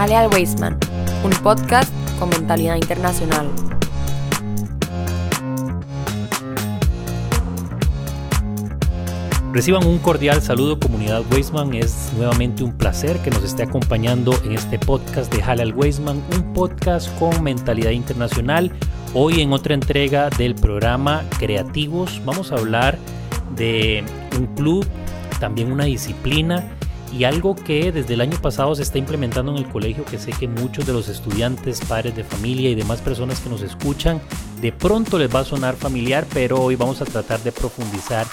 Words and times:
Jale 0.00 0.16
al 0.16 0.30
Weisman, 0.32 0.78
un 1.22 1.30
podcast 1.42 1.92
con 2.18 2.30
mentalidad 2.30 2.76
internacional. 2.76 3.50
Reciban 9.52 9.86
un 9.86 9.98
cordial 9.98 10.40
saludo 10.40 10.80
comunidad 10.80 11.22
Weisman, 11.30 11.74
es 11.74 12.14
nuevamente 12.16 12.64
un 12.64 12.72
placer 12.72 13.18
que 13.18 13.28
nos 13.28 13.44
esté 13.44 13.64
acompañando 13.64 14.32
en 14.42 14.52
este 14.52 14.78
podcast 14.78 15.30
de 15.34 15.42
Jale 15.42 15.64
al 15.64 15.74
Weisman, 15.74 16.22
un 16.34 16.54
podcast 16.54 17.14
con 17.18 17.42
mentalidad 17.42 17.90
internacional. 17.90 18.72
Hoy 19.12 19.42
en 19.42 19.52
otra 19.52 19.74
entrega 19.74 20.30
del 20.30 20.54
programa 20.54 21.24
Creativos 21.38 22.22
vamos 22.24 22.52
a 22.52 22.54
hablar 22.54 22.96
de 23.54 24.02
un 24.38 24.46
club, 24.54 24.86
también 25.40 25.70
una 25.70 25.84
disciplina 25.84 26.64
y 27.12 27.24
algo 27.24 27.54
que 27.54 27.92
desde 27.92 28.14
el 28.14 28.20
año 28.20 28.40
pasado 28.40 28.74
se 28.74 28.82
está 28.82 28.98
implementando 28.98 29.52
en 29.52 29.58
el 29.58 29.68
colegio 29.68 30.04
que 30.04 30.18
sé 30.18 30.32
que 30.32 30.48
muchos 30.48 30.86
de 30.86 30.92
los 30.92 31.08
estudiantes, 31.08 31.80
padres 31.80 32.14
de 32.14 32.24
familia 32.24 32.70
y 32.70 32.74
demás 32.74 33.00
personas 33.00 33.40
que 33.40 33.50
nos 33.50 33.62
escuchan 33.62 34.20
de 34.60 34.72
pronto 34.72 35.18
les 35.18 35.34
va 35.34 35.40
a 35.40 35.44
sonar 35.44 35.76
familiar, 35.76 36.26
pero 36.32 36.60
hoy 36.60 36.76
vamos 36.76 37.00
a 37.00 37.04
tratar 37.04 37.40
de 37.40 37.52
profundizar 37.52 38.26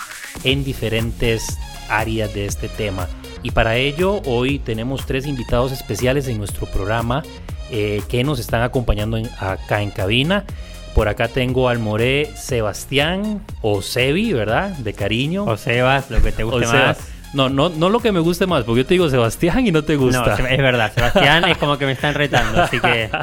en 0.44 0.64
diferentes 0.64 1.58
áreas 1.90 2.34
de 2.34 2.46
este 2.46 2.70
tema. 2.70 3.08
Y 3.44 3.52
para 3.52 3.78
ello 3.78 4.22
hoy 4.26 4.60
tenemos 4.60 5.06
tres 5.06 5.26
invitados 5.26 5.72
especiales 5.72 6.28
en 6.28 6.38
nuestro 6.38 6.68
programa 6.68 7.24
eh, 7.72 8.02
que 8.10 8.24
nos 8.24 8.40
están 8.40 8.62
acompañando 8.62 9.18
acá 9.40 9.82
en 9.82 9.92
cabina. 9.92 10.46
Por 10.94 11.08
acá 11.08 11.28
tengo 11.28 11.70
al 11.70 11.80
More 11.80 12.32
Sebastián 12.36 13.42
o 13.62 13.82
Sebi, 13.82 14.34
¿verdad? 14.34 14.72
De 14.78 14.94
cariño. 14.94 15.46
O 15.46 15.56
Sebas, 15.56 16.10
lo 16.10 16.22
que 16.22 16.32
te 16.32 16.44
guste 16.44 16.66
más. 16.66 17.17
No, 17.34 17.50
no, 17.50 17.70
no 17.70 17.90
lo 17.90 18.00
que 18.00 18.12
me 18.12 18.20
guste 18.20 18.48
más, 18.48 18.64
porque 18.64 18.82
yo 18.82 18.86
te 18.86 18.94
digo 18.94 19.10
Sebastián 19.10 19.66
y 19.68 19.72
no 19.72 19.84
te 19.84 19.96
gusta. 19.96 20.38
No, 20.38 20.48
es 20.48 20.58
verdad, 20.58 20.92
Sebastián 20.94 21.46
es 21.46 21.58
como 21.58 21.78
que 21.78 21.86
me 21.86 21.92
están 21.92 22.14
retando, 22.14 22.62
así 22.62 22.80
que. 22.80 23.10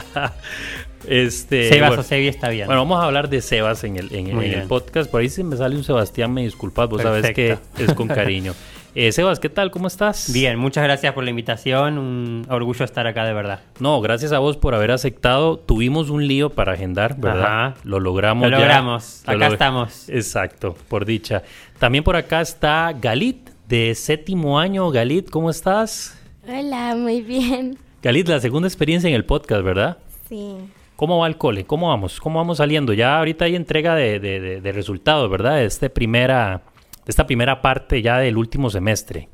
Este, 1.07 1.69
Sebas 1.69 1.99
o 1.99 2.03
Sebi 2.03 2.29
está 2.29 2.49
bien. 2.49 2.67
Bueno, 2.67 2.81
vamos 2.83 2.99
a 2.99 3.05
hablar 3.05 3.29
de 3.29 3.43
Sebas 3.43 3.85
en 3.85 3.97
el, 3.97 4.15
en, 4.15 4.41
el 4.41 4.63
podcast. 4.63 5.11
Por 5.11 5.21
ahí 5.21 5.29
si 5.29 5.45
me 5.45 5.57
sale 5.57 5.77
un 5.77 5.85
Sebastián, 5.85 6.33
me 6.33 6.43
disculpas, 6.43 6.89
vos 6.89 7.03
sabes 7.03 7.35
que 7.35 7.59
es 7.79 7.95
con 7.95 8.09
cariño. 8.09 8.55
Eh, 8.97 9.11
Sebas, 9.11 9.41
¿qué 9.41 9.49
tal? 9.49 9.73
¿Cómo 9.73 9.89
estás? 9.89 10.33
Bien, 10.33 10.57
muchas 10.57 10.85
gracias 10.85 11.13
por 11.15 11.25
la 11.25 11.31
invitación. 11.31 11.99
Un 11.99 12.47
orgullo 12.49 12.85
estar 12.85 13.09
acá, 13.09 13.25
de 13.25 13.33
verdad. 13.33 13.59
No, 13.81 14.01
gracias 14.01 14.31
a 14.31 14.39
vos 14.39 14.57
por 14.57 14.73
haber 14.73 14.93
aceptado. 14.93 15.59
Tuvimos 15.59 16.11
un 16.11 16.29
lío 16.29 16.51
para 16.51 16.75
agendar, 16.75 17.17
¿verdad? 17.17 17.75
Lo 17.83 17.99
logramos. 17.99 18.49
Lo 18.49 18.57
logramos. 18.57 19.25
acá 19.27 19.49
estamos. 19.49 20.09
Exacto, 20.09 20.77
por 20.87 21.07
dicha. 21.07 21.43
También 21.81 22.05
por 22.05 22.15
acá 22.15 22.41
está 22.41 22.95
Galit, 22.97 23.51
de 23.75 23.93
séptimo 23.97 24.61
año. 24.61 24.89
Galit, 24.91 25.31
¿cómo 25.31 25.51
estás? 25.51 26.17
Hola, 26.47 26.95
muy 26.95 27.23
bien. 27.23 27.77
Galit, 28.05 28.29
la 28.29 28.39
segunda 28.39 28.69
experiencia 28.69 29.09
en 29.09 29.17
el 29.17 29.25
podcast, 29.25 29.65
¿verdad? 29.65 29.99
Sí. 30.29 30.55
¿Cómo 30.95 31.19
va 31.19 31.27
el 31.27 31.37
cole? 31.37 31.65
¿Cómo 31.65 31.89
vamos? 31.89 32.21
¿Cómo 32.21 32.39
vamos 32.39 32.59
saliendo? 32.59 32.93
Ya 32.93 33.19
ahorita 33.19 33.47
hay 33.47 33.57
entrega 33.57 33.97
de, 33.97 34.21
de 34.21 34.73
resultados, 34.73 35.29
¿verdad? 35.29 35.57
De, 35.57 35.65
este 35.65 35.91
primera, 35.91 36.63
de 37.05 37.11
esta 37.11 37.27
primera 37.27 37.63
parte 37.63 38.01
ya 38.01 38.19
del 38.19 38.37
último 38.37 38.71
semestre. 38.71 39.29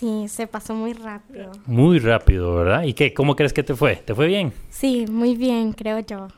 Sí, 0.00 0.28
se 0.28 0.46
pasó 0.46 0.72
muy 0.72 0.94
rápido. 0.94 1.52
Muy 1.66 1.98
rápido, 1.98 2.54
¿verdad? 2.54 2.84
¿Y 2.84 2.94
qué? 2.94 3.12
¿Cómo 3.12 3.36
crees 3.36 3.52
que 3.52 3.62
te 3.62 3.74
fue? 3.74 3.96
¿Te 3.96 4.14
fue 4.14 4.28
bien? 4.28 4.50
Sí, 4.70 5.04
muy 5.10 5.36
bien, 5.36 5.74
creo 5.74 5.98
yo. 5.98 6.28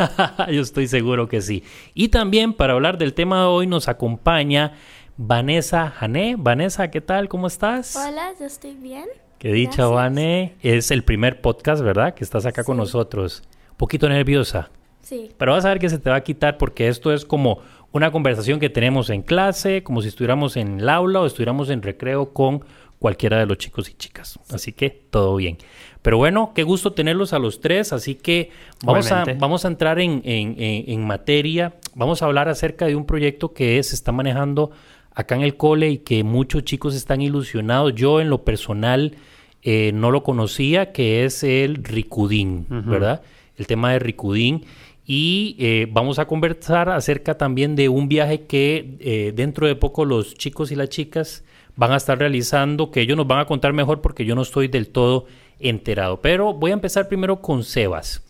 yo 0.50 0.60
estoy 0.60 0.88
seguro 0.88 1.28
que 1.28 1.40
sí. 1.40 1.62
Y 1.94 2.08
también 2.08 2.52
para 2.52 2.72
hablar 2.72 2.98
del 2.98 3.14
tema 3.14 3.42
de 3.42 3.46
hoy 3.46 3.66
nos 3.68 3.86
acompaña 3.86 4.72
Vanessa 5.16 5.90
Jané. 5.90 6.34
Vanessa, 6.36 6.90
¿qué 6.90 7.00
tal? 7.00 7.28
¿Cómo 7.28 7.46
estás? 7.46 7.94
Hola, 7.94 8.32
yo 8.40 8.46
estoy 8.46 8.74
bien. 8.74 9.04
Qué 9.38 9.52
dicha, 9.52 9.86
Vané. 9.86 10.56
Es 10.60 10.90
el 10.90 11.04
primer 11.04 11.40
podcast, 11.40 11.84
¿verdad? 11.84 12.14
Que 12.14 12.24
estás 12.24 12.46
acá 12.46 12.64
con 12.64 12.78
nosotros 12.78 13.44
poquito 13.76 14.08
nerviosa. 14.08 14.70
Sí. 15.02 15.30
Pero 15.38 15.52
vas 15.52 15.64
a 15.64 15.68
ver 15.68 15.78
que 15.78 15.88
se 15.88 16.00
te 16.00 16.10
va 16.10 16.16
a 16.16 16.24
quitar 16.24 16.58
porque 16.58 16.88
esto 16.88 17.12
es 17.12 17.24
como 17.24 17.60
una 17.94 18.10
conversación 18.10 18.58
que 18.58 18.70
tenemos 18.70 19.08
en 19.08 19.22
clase, 19.22 19.84
como 19.84 20.02
si 20.02 20.08
estuviéramos 20.08 20.56
en 20.56 20.80
el 20.80 20.88
aula 20.88 21.20
o 21.20 21.26
estuviéramos 21.26 21.70
en 21.70 21.80
recreo 21.80 22.32
con 22.32 22.64
cualquiera 23.04 23.38
de 23.38 23.44
los 23.44 23.58
chicos 23.58 23.90
y 23.90 23.92
chicas. 23.92 24.40
Así 24.48 24.72
que 24.72 24.88
todo 24.88 25.36
bien. 25.36 25.58
Pero 26.00 26.16
bueno, 26.16 26.52
qué 26.54 26.62
gusto 26.62 26.94
tenerlos 26.94 27.34
a 27.34 27.38
los 27.38 27.60
tres. 27.60 27.92
Así 27.92 28.14
que 28.14 28.48
vamos, 28.82 29.12
a, 29.12 29.26
vamos 29.36 29.66
a 29.66 29.68
entrar 29.68 30.00
en, 30.00 30.22
en, 30.24 30.54
en, 30.58 31.06
materia. 31.06 31.74
Vamos 31.94 32.22
a 32.22 32.24
hablar 32.24 32.48
acerca 32.48 32.86
de 32.86 32.96
un 32.96 33.04
proyecto 33.04 33.52
que 33.52 33.82
se 33.82 33.94
está 33.94 34.10
manejando 34.10 34.70
acá 35.10 35.34
en 35.34 35.42
el 35.42 35.58
cole 35.58 35.90
y 35.90 35.98
que 35.98 36.24
muchos 36.24 36.64
chicos 36.64 36.94
están 36.94 37.20
ilusionados. 37.20 37.94
Yo 37.94 38.22
en 38.22 38.30
lo 38.30 38.42
personal 38.42 39.18
eh, 39.62 39.92
no 39.92 40.10
lo 40.10 40.22
conocía, 40.22 40.90
que 40.92 41.26
es 41.26 41.44
el 41.44 41.84
Ricudín, 41.84 42.64
¿verdad? 42.70 43.20
el 43.58 43.66
tema 43.66 43.92
de 43.92 43.98
Ricudín. 43.98 44.64
Y 45.04 45.56
eh, 45.58 45.88
vamos 45.92 46.18
a 46.18 46.26
conversar 46.26 46.88
acerca 46.88 47.36
también 47.36 47.76
de 47.76 47.90
un 47.90 48.08
viaje 48.08 48.46
que 48.46 48.96
eh, 49.00 49.32
dentro 49.36 49.66
de 49.66 49.76
poco 49.76 50.06
los 50.06 50.32
chicos 50.36 50.72
y 50.72 50.74
las 50.74 50.88
chicas 50.88 51.44
van 51.76 51.92
a 51.92 51.96
estar 51.96 52.18
realizando, 52.18 52.90
que 52.90 53.00
ellos 53.00 53.16
nos 53.16 53.26
van 53.26 53.40
a 53.40 53.46
contar 53.46 53.72
mejor 53.72 54.00
porque 54.00 54.24
yo 54.24 54.34
no 54.34 54.42
estoy 54.42 54.68
del 54.68 54.88
todo 54.88 55.26
enterado. 55.58 56.20
Pero 56.20 56.52
voy 56.52 56.70
a 56.70 56.74
empezar 56.74 57.08
primero 57.08 57.40
con 57.40 57.64
Sebas. 57.64 58.22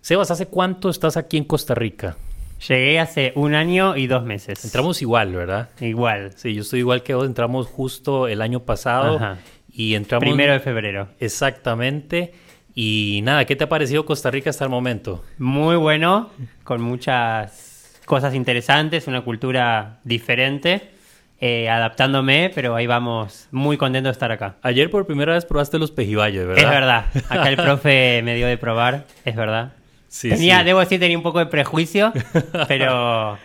Sebas, 0.00 0.30
¿hace 0.30 0.46
cuánto 0.46 0.88
estás 0.88 1.16
aquí 1.16 1.36
en 1.36 1.44
Costa 1.44 1.74
Rica? 1.74 2.16
Llegué 2.68 3.00
hace 3.00 3.32
un 3.36 3.54
año 3.54 3.96
y 3.96 4.06
dos 4.06 4.24
meses. 4.24 4.64
Entramos 4.64 5.00
igual, 5.00 5.34
¿verdad? 5.34 5.70
Igual. 5.80 6.32
Sí, 6.36 6.54
yo 6.54 6.62
estoy 6.62 6.80
igual 6.80 7.02
que 7.02 7.14
vos. 7.14 7.26
Entramos 7.26 7.66
justo 7.66 8.28
el 8.28 8.42
año 8.42 8.60
pasado. 8.60 9.18
Y 9.72 9.94
entramos... 9.94 10.24
Primero 10.24 10.52
de 10.52 10.60
febrero. 10.60 11.08
Exactamente. 11.20 12.34
Y 12.74 13.20
nada, 13.24 13.46
¿qué 13.46 13.56
te 13.56 13.64
ha 13.64 13.68
parecido 13.68 14.04
Costa 14.04 14.30
Rica 14.30 14.50
hasta 14.50 14.64
el 14.64 14.70
momento? 14.70 15.24
Muy 15.38 15.76
bueno, 15.76 16.30
con 16.62 16.82
muchas 16.82 18.00
cosas 18.04 18.34
interesantes, 18.34 19.06
una 19.06 19.22
cultura 19.22 20.00
diferente. 20.04 20.90
Eh, 21.42 21.70
adaptándome, 21.70 22.50
pero 22.54 22.74
ahí 22.76 22.86
vamos, 22.86 23.48
muy 23.50 23.78
contento 23.78 24.08
de 24.08 24.12
estar 24.12 24.30
acá. 24.30 24.56
Ayer 24.60 24.90
por 24.90 25.06
primera 25.06 25.32
vez 25.32 25.46
probaste 25.46 25.78
los 25.78 25.90
pejibayos, 25.90 26.46
¿verdad? 26.46 26.62
Es 26.64 26.70
verdad, 26.70 27.04
acá 27.30 27.48
el 27.48 27.56
profe 27.64 28.20
me 28.22 28.34
dio 28.34 28.46
de 28.46 28.58
probar, 28.58 29.06
es 29.24 29.36
verdad. 29.36 29.72
Sí, 30.08 30.28
tenía, 30.28 30.62
debo 30.64 30.80
decir, 30.80 31.00
tenía 31.00 31.16
un 31.16 31.22
poco 31.22 31.38
de 31.38 31.46
prejuicio, 31.46 32.12
pero 32.68 33.38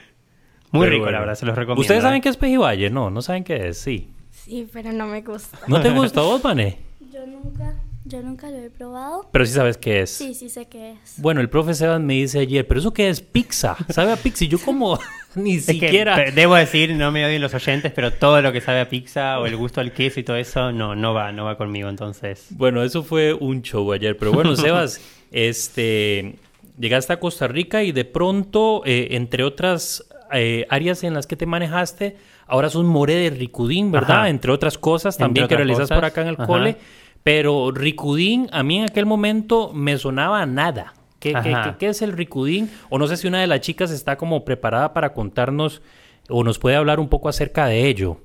muy 0.72 0.88
rico, 0.88 1.10
la 1.10 1.20
verdad, 1.20 1.36
se 1.36 1.46
los 1.46 1.56
recomiendo. 1.56 1.82
¿Ustedes 1.82 2.04
saben 2.04 2.22
qué 2.22 2.28
es 2.28 2.36
pejibaye? 2.36 2.90
No, 2.90 3.10
no 3.10 3.22
saben 3.22 3.46
qué 3.46 3.70
es, 3.70 3.78
sí. 3.78 4.12
Sí, 4.30 4.68
pero 4.74 4.92
no 4.92 5.06
me 5.06 5.22
gusta. 5.22 5.58
¿No 5.68 5.80
te 5.80 5.90
gusta 5.92 6.20
vos, 6.22 6.44
Mané? 6.44 6.80
Yo 7.14 7.26
nunca. 7.26 7.76
Yo 8.08 8.22
nunca 8.22 8.52
lo 8.52 8.58
he 8.58 8.70
probado. 8.70 9.28
Pero 9.32 9.46
sí 9.48 9.54
sabes 9.54 9.78
qué 9.78 10.02
es. 10.02 10.12
Sí, 10.12 10.36
sí 10.36 10.50
sé 10.50 10.68
qué 10.68 10.92
es. 10.92 11.16
Bueno, 11.18 11.42
el 11.42 11.50
profe 11.50 11.74
Sebas 11.74 12.00
me 12.00 12.14
dice 12.14 12.40
ayer, 12.40 12.68
pero 12.68 12.80
eso 12.80 12.94
qué 12.94 13.10
es 13.10 13.20
pizza. 13.20 13.76
¿Sabe 13.90 14.12
a 14.12 14.16
pizza? 14.16 14.46
Y 14.46 14.48
yo 14.48 14.60
como 14.60 15.00
ni 15.36 15.60
siquiera... 15.60 16.32
debo 16.32 16.54
decir, 16.54 16.94
no 16.94 17.12
me 17.12 17.26
oyen 17.26 17.42
los 17.42 17.54
oyentes, 17.56 17.92
pero 17.94 18.14
todo 18.14 18.44
lo 18.44 18.52
que 18.52 18.62
sabe 18.62 18.80
a 18.80 18.90
pizza 18.90 19.40
o 19.40 19.48
el 19.48 19.56
gusto 19.56 19.82
al 19.82 19.92
queso 19.92 20.20
y 20.20 20.24
todo 20.24 20.38
eso, 20.38 20.72
no, 20.72 20.96
no 20.96 21.16
va, 21.16 21.32
no 21.32 21.46
va 21.46 21.58
conmigo, 21.58 21.90
entonces... 21.90 22.48
Bueno, 22.52 22.84
eso 22.84 23.04
fue 23.04 23.34
un 23.34 23.64
show 23.64 23.92
ayer. 23.92 24.16
Pero 24.18 24.32
bueno, 24.32 24.56
Sebas, 24.56 25.02
este... 25.32 26.36
Llegaste 26.78 27.14
a 27.14 27.20
Costa 27.20 27.48
Rica 27.48 27.84
y 27.84 27.92
de 27.92 28.04
pronto, 28.04 28.84
eh, 28.86 29.08
entre 29.12 29.46
otras 29.46 30.06
eh, 30.34 30.68
áreas 30.70 31.06
en 31.06 31.14
las 31.14 31.26
que 31.26 31.38
te 31.38 31.46
manejaste, 31.46 32.18
ahora 32.48 32.70
sos 32.70 32.84
more 32.84 33.16
de 33.16 33.30
Ricudín, 33.30 33.92
¿verdad? 33.92 34.30
Entre 34.30 34.52
otras 34.52 34.78
cosas 34.78 35.18
también 35.18 35.48
que 35.48 35.56
realizas 35.56 35.88
por 35.88 36.04
acá 36.04 36.22
en 36.22 36.28
el 36.28 36.38
cole. 36.38 36.76
Pero 37.26 37.72
Ricudín, 37.72 38.50
a 38.52 38.62
mí 38.62 38.78
en 38.78 38.84
aquel 38.84 39.08
momento 39.08 39.74
me 39.74 39.98
sonaba 39.98 40.46
nada. 40.46 40.94
¿Qué, 41.18 41.34
qué, 41.80 41.88
es 41.88 42.04
el 42.04 42.12
Ricudín? 42.12 42.70
O 42.92 43.00
no 43.00 43.08
sé 43.08 43.18
si 43.18 43.28
una 43.28 43.42
de 43.42 43.48
las 43.48 43.62
chicas 43.62 43.90
está 43.90 44.16
como 44.16 44.46
preparada 44.46 44.94
para 44.94 45.12
contarnos 45.12 45.82
o 46.30 46.44
nos 46.44 46.60
puede 46.60 46.76
hablar 46.76 47.00
un 47.00 47.10
poco 47.10 47.28
acerca 47.28 47.66
de 47.66 47.88
ello. 47.88 48.20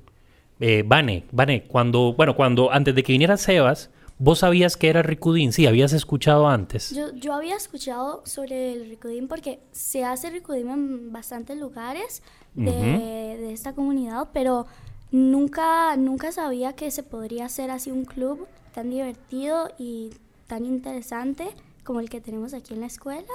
Eh, 0.61 0.85
Vane, 0.87 1.25
Vane, 1.33 1.63
cuando, 1.63 2.13
bueno, 2.13 2.37
cuando 2.37 2.71
antes 2.71 2.95
de 2.95 3.03
que 3.03 3.13
viniera 3.13 3.39
Sebas, 3.39 3.89
¿vos 4.19 4.41
sabías 4.41 4.77
que 4.77 4.91
era 4.91 5.01
Ricudín? 5.01 5.55
Sí, 5.55 5.67
habías 5.67 5.95
escuchado 5.95 6.47
antes. 6.47 6.95
Yo, 6.95 7.15
yo 7.15 7.33
había 7.33 7.57
escuchado 7.57 8.23
sobre 8.27 8.75
el 8.75 8.91
Ricudín 8.91 9.29
porque 9.29 9.61
se 9.73 10.05
hace 10.05 10.29
Ricudín 10.29 10.69
en 10.69 11.11
bastantes 11.11 11.57
lugares 11.57 12.23
de, 12.53 12.75
de 12.75 13.51
esta 13.55 13.73
comunidad, 13.73 14.29
pero 14.35 14.67
nunca, 15.11 15.97
nunca 15.97 16.33
sabía 16.33 16.75
que 16.75 16.91
se 16.91 17.03
podría 17.03 17.47
hacer 17.47 17.71
así 17.71 17.91
un 17.91 18.05
club 18.05 18.47
tan 18.73 18.91
divertido 18.91 19.71
y 19.79 20.11
tan 20.47 20.65
interesante 20.65 21.49
como 21.85 22.01
el 22.01 22.11
que 22.11 22.21
tenemos 22.21 22.55
aquí 22.55 22.75
en 22.75 22.81
la 22.81 22.87
escuela. 22.87 23.33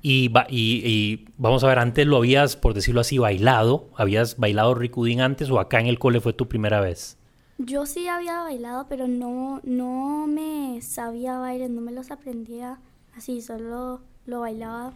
Y, 0.00 0.30
y, 0.48 1.26
vamos 1.36 1.64
a 1.64 1.68
ver, 1.68 1.78
antes 1.78 2.06
lo 2.06 2.18
habías, 2.18 2.56
por 2.56 2.74
decirlo 2.74 3.00
así, 3.00 3.18
bailado. 3.18 3.88
¿Habías 3.96 4.36
bailado 4.36 4.74
Ricudín 4.74 5.20
antes 5.20 5.50
o 5.50 5.58
acá 5.58 5.80
en 5.80 5.86
el 5.86 5.98
cole 5.98 6.20
fue 6.20 6.32
tu 6.32 6.46
primera 6.48 6.80
vez? 6.80 7.18
Yo 7.58 7.86
sí 7.86 8.06
había 8.06 8.42
bailado, 8.42 8.86
pero 8.88 9.08
no, 9.08 9.60
no 9.64 10.26
me 10.28 10.80
sabía 10.80 11.38
bailar, 11.38 11.70
no 11.70 11.80
me 11.80 11.90
los 11.90 12.12
aprendía 12.12 12.78
así, 13.16 13.42
solo 13.42 14.00
lo 14.26 14.40
bailaba 14.40 14.92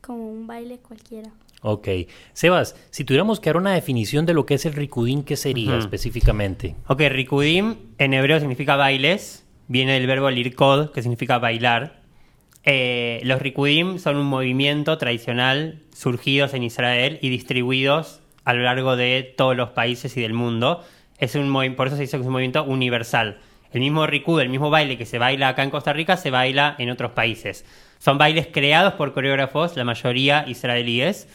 como 0.00 0.30
un 0.30 0.46
baile 0.46 0.78
cualquiera. 0.78 1.32
Ok. 1.68 1.88
Sebas, 2.32 2.76
si 2.90 3.04
tuviéramos 3.04 3.40
que 3.40 3.50
dar 3.50 3.56
una 3.56 3.72
definición 3.72 4.24
de 4.24 4.34
lo 4.34 4.46
que 4.46 4.54
es 4.54 4.66
el 4.66 4.74
ricudín, 4.74 5.24
¿qué 5.24 5.36
sería 5.36 5.76
específicamente? 5.76 6.76
Ok, 6.86 7.00
ricudín 7.08 7.90
en 7.98 8.14
hebreo 8.14 8.38
significa 8.38 8.76
bailes 8.76 9.46
viene 9.68 9.94
del 9.94 10.06
verbo 10.06 10.30
lirkod, 10.30 10.90
que 10.90 11.02
significa 11.02 11.38
bailar. 11.38 12.02
Eh, 12.64 13.20
los 13.24 13.40
Rikudim 13.40 13.98
son 13.98 14.16
un 14.16 14.26
movimiento 14.26 14.98
tradicional 14.98 15.82
surgidos 15.92 16.54
en 16.54 16.62
Israel 16.62 17.18
y 17.22 17.28
distribuidos 17.28 18.20
a 18.44 18.54
lo 18.54 18.62
largo 18.62 18.96
de 18.96 19.34
todos 19.36 19.56
los 19.56 19.70
países 19.70 20.16
y 20.16 20.20
del 20.20 20.32
mundo. 20.32 20.84
Es 21.18 21.34
un 21.34 21.52
por 21.76 21.86
eso 21.86 21.96
se 21.96 22.02
dice 22.02 22.16
que 22.16 22.22
es 22.22 22.26
un 22.26 22.32
movimiento 22.32 22.64
universal. 22.64 23.38
El 23.72 23.80
mismo 23.80 24.06
Rikud, 24.06 24.40
el 24.40 24.48
mismo 24.48 24.70
baile 24.70 24.96
que 24.96 25.06
se 25.06 25.18
baila 25.18 25.48
acá 25.48 25.62
en 25.62 25.70
Costa 25.70 25.92
Rica, 25.92 26.16
se 26.16 26.30
baila 26.30 26.76
en 26.78 26.90
otros 26.90 27.12
países. 27.12 27.64
Son 27.98 28.18
bailes 28.18 28.46
creados 28.46 28.94
por 28.94 29.12
coreógrafos, 29.12 29.76
la 29.76 29.84
mayoría 29.84 30.44
israelíes, 30.46 31.28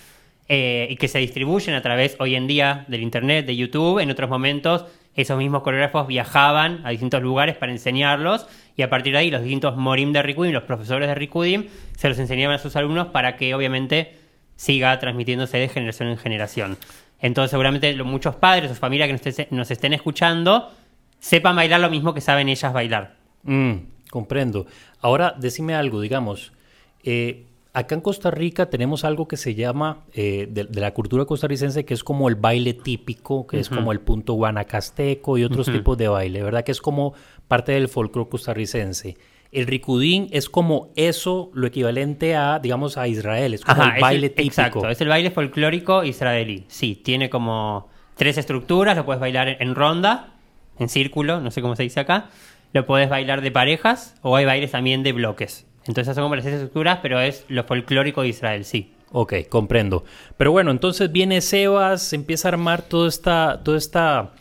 eh, 0.54 0.88
y 0.90 0.98
que 0.98 1.08
se 1.08 1.18
distribuyen 1.20 1.76
a 1.76 1.82
través 1.82 2.18
hoy 2.20 2.36
en 2.36 2.46
día 2.46 2.84
del 2.90 3.04
Internet, 3.04 3.46
de 3.46 3.56
YouTube. 3.56 4.00
En 4.00 4.12
otros 4.12 4.30
momentos, 4.30 4.84
esos 5.16 5.38
mismos 5.38 5.64
coreógrafos 5.64 6.08
viajaban 6.08 6.82
a 6.86 6.90
distintos 6.90 7.22
lugares 7.22 7.56
para 7.56 7.72
enseñarlos, 7.72 8.48
y 8.76 8.82
a 8.82 8.90
partir 8.90 9.14
de 9.14 9.20
ahí, 9.20 9.32
los 9.32 9.44
distintos 9.44 9.78
morim 9.78 10.12
de 10.12 10.22
Rikudim, 10.22 10.52
los 10.52 10.64
profesores 10.64 11.08
de 11.08 11.16
Rikudim, 11.16 11.68
se 11.96 12.10
los 12.10 12.20
enseñaban 12.20 12.58
a 12.58 12.60
sus 12.60 12.76
alumnos 12.76 13.08
para 13.08 13.38
que, 13.38 13.56
obviamente, 13.56 14.18
siga 14.58 15.00
transmitiéndose 15.00 15.58
de 15.58 15.70
generación 15.70 16.10
en 16.10 16.18
generación. 16.18 16.78
Entonces, 17.22 17.52
seguramente 17.52 17.96
muchos 18.04 18.36
padres 18.36 18.72
o 18.72 18.76
familias 18.76 19.08
que 19.08 19.48
nos, 19.52 19.72
estén 19.72 19.94
escuchando 19.94 20.70
sepan 21.22 21.56
bailar 21.56 21.80
lo 21.80 21.90
mismo 21.90 22.14
que 22.14 22.20
saben 22.20 22.50
ellas 22.50 22.74
bailar. 22.74 23.16
Mm, 23.44 23.76
comprendo. 24.10 24.66
Ahora, 25.00 25.34
decime 25.40 25.76
algo, 25.76 26.02
digamos. 26.02 26.52
Eh, 27.06 27.46
acá 27.74 27.96
en 27.96 28.02
Costa 28.02 28.32
Rica 28.32 28.70
tenemos 28.70 29.06
algo 29.06 29.28
que 29.28 29.38
se 29.38 29.56
llama, 29.56 30.04
eh, 30.14 30.48
de, 30.50 30.68
la 30.80 30.94
cultura 30.94 31.26
costarricense, 31.26 31.86
que 31.86 31.94
es 31.94 32.04
como 32.04 32.28
el 32.28 32.36
baile 32.36 32.74
típico, 32.74 33.48
que 33.48 33.60
es 33.60 33.70
como 33.70 33.92
el 33.92 34.00
punto 34.00 34.34
guanacasteco 34.34 35.38
y 35.38 35.44
otros 35.44 35.68
tipos 35.72 35.98
de 35.98 36.08
baile, 36.08 36.44
¿verdad? 36.44 36.64
Que 36.64 36.72
es 36.72 36.82
como 36.82 37.14
parte 37.48 37.72
del 37.74 37.88
folclore 37.88 38.30
costarricense. 38.30 39.18
El 39.52 39.68
ricudín 39.68 40.30
es 40.32 40.50
como 40.50 40.92
eso, 40.96 41.52
lo 41.54 41.68
equivalente 41.68 42.36
a, 42.36 42.60
digamos, 42.60 42.98
a 42.98 43.08
Israel, 43.08 43.54
es 43.54 43.66
como 43.66 43.84
el 43.84 44.02
baile 44.02 44.30
típico. 44.30 44.48
Exacto, 44.48 44.90
es 44.90 45.02
el 45.02 45.10
baile 45.10 45.32
folclórico 45.32 46.04
israelí. 46.04 46.66
Sí, 46.68 46.96
tiene 46.96 47.30
como 47.30 47.90
tres 48.16 48.38
estructuras, 48.38 48.96
lo 48.96 49.06
puedes 49.06 49.20
bailar 49.20 49.58
en 49.60 49.76
ronda, 49.76 50.36
en 50.80 50.90
círculo, 50.90 51.42
no 51.42 51.52
sé 51.52 51.62
cómo 51.62 51.76
se 51.76 51.84
dice 51.84 52.00
acá. 52.00 52.30
Lo 52.74 52.86
puedes 52.86 53.10
bailar 53.10 53.42
de 53.42 53.52
parejas 53.52 54.16
o 54.22 54.38
hay 54.38 54.46
bailes 54.46 54.72
también 54.72 55.04
de 55.04 55.12
bloques. 55.12 55.68
Entonces 55.88 56.16
son 56.16 56.36
las 56.36 56.46
estructuras, 56.46 57.00
pero 57.02 57.20
es 57.20 57.46
lo 57.48 57.64
folclórico 57.64 58.22
de 58.22 58.30
Israel, 58.30 58.66
sí. 58.66 58.94
Ok, 59.12 59.34
comprendo. 59.50 60.04
Pero 60.38 60.52
bueno, 60.52 60.72
entonces 60.72 61.12
viene 61.12 61.42
Sebas, 61.42 62.14
empieza 62.14 62.48
a 62.48 62.52
armar 62.52 62.82
todo, 62.84 63.08
esta, 63.08 63.62
todo, 63.64 63.76
esta, 63.76 64.32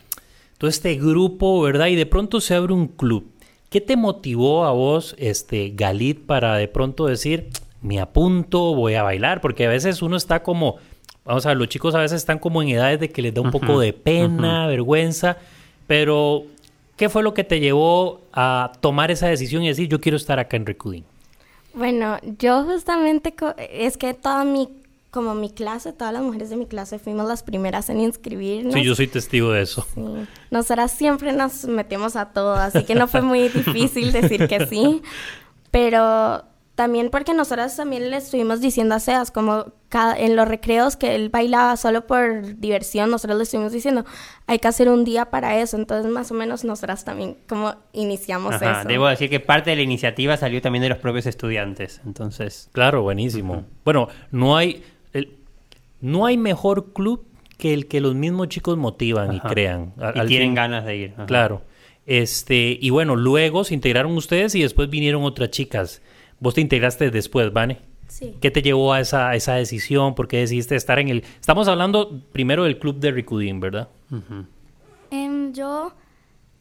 todo 0.57 0.69
este 0.69 0.95
grupo, 0.95 1.61
¿verdad? 1.61 1.87
Y 1.87 1.95
de 1.95 2.05
pronto 2.05 2.39
se 2.39 2.55
abre 2.55 2.73
un 2.73 2.87
club. 2.87 3.31
¿Qué 3.69 3.81
te 3.81 3.97
motivó 3.97 4.65
a 4.65 4.71
vos, 4.71 5.15
este, 5.17 5.73
Galit, 5.75 6.25
para 6.25 6.55
de 6.55 6.67
pronto 6.67 7.05
decir, 7.05 7.49
me 7.81 7.99
apunto, 7.99 8.75
voy 8.75 8.95
a 8.95 9.03
bailar? 9.03 9.41
Porque 9.41 9.65
a 9.65 9.69
veces 9.69 10.01
uno 10.01 10.15
está 10.15 10.43
como, 10.43 10.77
vamos 11.25 11.45
a 11.45 11.49
ver, 11.49 11.57
los 11.57 11.67
chicos 11.67 11.95
a 11.95 11.99
veces 11.99 12.17
están 12.17 12.39
como 12.39 12.61
en 12.61 12.69
edades 12.69 12.99
de 12.99 13.09
que 13.09 13.21
les 13.21 13.33
da 13.33 13.41
un 13.41 13.51
poco 13.51 13.79
de 13.79 13.93
pena, 13.93 14.67
vergüenza, 14.67 15.37
pero 15.87 16.43
¿qué 16.95 17.09
fue 17.09 17.23
lo 17.23 17.33
que 17.33 17.43
te 17.43 17.59
llevó 17.59 18.21
a 18.31 18.71
tomar 18.79 19.09
esa 19.11 19.27
decisión 19.27 19.63
y 19.63 19.69
decir, 19.69 19.89
yo 19.89 19.99
quiero 19.99 20.17
estar 20.17 20.39
acá 20.39 20.55
en 20.57 20.65
Recudín? 20.65 21.05
Bueno, 21.73 22.17
yo 22.39 22.63
justamente, 22.63 23.33
es 23.71 23.97
que 23.97 24.13
toda 24.13 24.43
mi, 24.43 24.69
como 25.09 25.35
mi 25.35 25.49
clase, 25.49 25.93
todas 25.93 26.13
las 26.13 26.21
mujeres 26.21 26.49
de 26.49 26.57
mi 26.57 26.65
clase 26.65 26.99
fuimos 26.99 27.27
las 27.27 27.43
primeras 27.43 27.89
en 27.89 27.99
inscribirnos. 27.99 28.73
Sí, 28.73 28.83
yo 28.83 28.95
soy 28.95 29.07
testigo 29.07 29.51
de 29.51 29.61
eso. 29.61 29.85
Sí. 29.93 30.01
Nosotras 30.49 30.91
siempre 30.91 31.33
nos 31.33 31.65
metimos 31.65 32.15
a 32.15 32.33
todo, 32.33 32.53
así 32.53 32.83
que 32.83 32.95
no 32.95 33.07
fue 33.07 33.21
muy 33.21 33.49
difícil 33.49 34.11
decir 34.11 34.47
que 34.47 34.67
sí. 34.67 35.01
Pero 35.71 36.43
también 36.81 37.11
porque 37.11 37.35
nosotras 37.35 37.77
también 37.77 38.09
le 38.09 38.17
estuvimos 38.17 38.59
diciendo 38.59 38.95
a 38.95 38.99
Seas, 38.99 39.29
como 39.29 39.67
cada, 39.87 40.17
en 40.17 40.35
los 40.35 40.47
recreos 40.47 40.95
que 40.95 41.13
él 41.13 41.29
bailaba 41.29 41.77
solo 41.77 42.07
por 42.07 42.57
diversión, 42.57 43.11
nosotros 43.11 43.37
le 43.37 43.43
estuvimos 43.43 43.71
diciendo, 43.71 44.03
hay 44.47 44.57
que 44.57 44.67
hacer 44.67 44.89
un 44.89 45.05
día 45.05 45.25
para 45.25 45.59
eso. 45.59 45.77
Entonces, 45.77 46.11
más 46.11 46.31
o 46.31 46.33
menos, 46.33 46.63
nosotras 46.63 47.05
también 47.05 47.37
como 47.47 47.75
iniciamos 47.93 48.55
eso. 48.55 48.87
Debo 48.87 49.07
decir 49.09 49.29
que 49.29 49.39
parte 49.39 49.69
de 49.69 49.75
la 49.75 49.83
iniciativa 49.83 50.35
salió 50.37 50.59
también 50.59 50.81
de 50.81 50.89
los 50.89 50.97
propios 50.97 51.27
estudiantes. 51.27 52.01
Entonces. 52.03 52.71
Claro, 52.71 53.03
buenísimo. 53.03 53.63
Bueno, 53.85 54.07
no 54.31 54.57
hay, 54.57 54.83
no 55.99 56.25
hay 56.25 56.35
mejor 56.35 56.93
club 56.93 57.27
que 57.59 57.75
el 57.75 57.85
que 57.85 58.01
los 58.01 58.15
mismos 58.15 58.47
chicos 58.47 58.75
motivan 58.75 59.35
y 59.35 59.39
crean. 59.39 59.93
y 60.15 60.25
tienen 60.25 60.55
ganas 60.55 60.83
de 60.83 60.95
ir. 60.95 61.13
Claro. 61.27 61.61
Este, 62.07 62.75
y 62.81 62.89
bueno, 62.89 63.15
luego 63.15 63.65
se 63.65 63.75
integraron 63.75 64.17
ustedes 64.17 64.55
y 64.55 64.63
después 64.63 64.89
vinieron 64.89 65.23
otras 65.23 65.51
chicas. 65.51 66.01
Vos 66.41 66.55
te 66.55 66.61
integraste 66.61 67.11
después, 67.11 67.53
Vane. 67.53 67.77
Sí. 68.07 68.35
¿Qué 68.41 68.49
te 68.49 68.63
llevó 68.63 68.93
a 68.93 68.99
esa, 68.99 69.35
esa 69.35 69.53
decisión? 69.53 70.15
¿Por 70.15 70.27
qué 70.27 70.37
decidiste 70.37 70.75
estar 70.75 70.97
en 70.97 71.07
el...? 71.07 71.23
Estamos 71.39 71.67
hablando 71.67 72.19
primero 72.33 72.63
del 72.63 72.79
club 72.79 72.97
de 72.97 73.11
Ricudín, 73.11 73.59
¿verdad? 73.59 73.89
Em, 75.11 75.53
yo, 75.53 75.93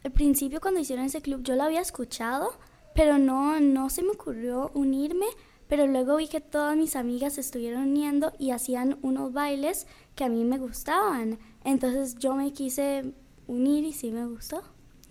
al 0.05 0.13
principio 0.13 0.61
cuando 0.61 0.81
hicieron 0.81 1.07
ese 1.07 1.23
club, 1.23 1.43
yo 1.43 1.57
lo 1.57 1.63
había 1.63 1.81
escuchado, 1.81 2.53
pero 2.95 3.17
no, 3.17 3.59
no 3.59 3.89
se 3.89 4.03
me 4.03 4.11
ocurrió 4.11 4.71
unirme. 4.75 5.27
Pero 5.67 5.87
luego 5.87 6.17
vi 6.17 6.29
que 6.29 6.41
todas 6.41 6.77
mis 6.77 6.95
amigas 6.95 7.35
se 7.35 7.41
estuvieron 7.41 7.85
uniendo 7.85 8.33
y 8.39 8.51
hacían 8.51 8.99
unos 9.01 9.33
bailes 9.33 9.87
que 10.15 10.25
a 10.25 10.29
mí 10.29 10.45
me 10.45 10.59
gustaban. 10.59 11.39
Entonces 11.65 12.19
yo 12.19 12.35
me 12.35 12.53
quise 12.53 13.15
unir 13.47 13.85
y 13.85 13.93
sí 13.93 14.11
me 14.11 14.27
gustó. 14.27 14.63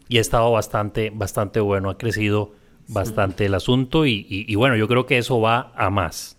Y 0.10 0.19
ha 0.19 0.21
estado 0.21 0.51
bastante, 0.51 1.10
bastante 1.10 1.60
bueno, 1.60 1.89
ha 1.89 1.98
crecido 1.98 2.58
bastante 2.89 3.45
el 3.45 3.53
asunto 3.53 4.06
y, 4.06 4.53
bueno, 4.56 4.75
yo 4.75 4.88
creo 4.88 5.06
que 5.06 5.18
eso 5.18 5.39
va 5.39 5.71
a 5.75 5.89
más. 5.89 6.38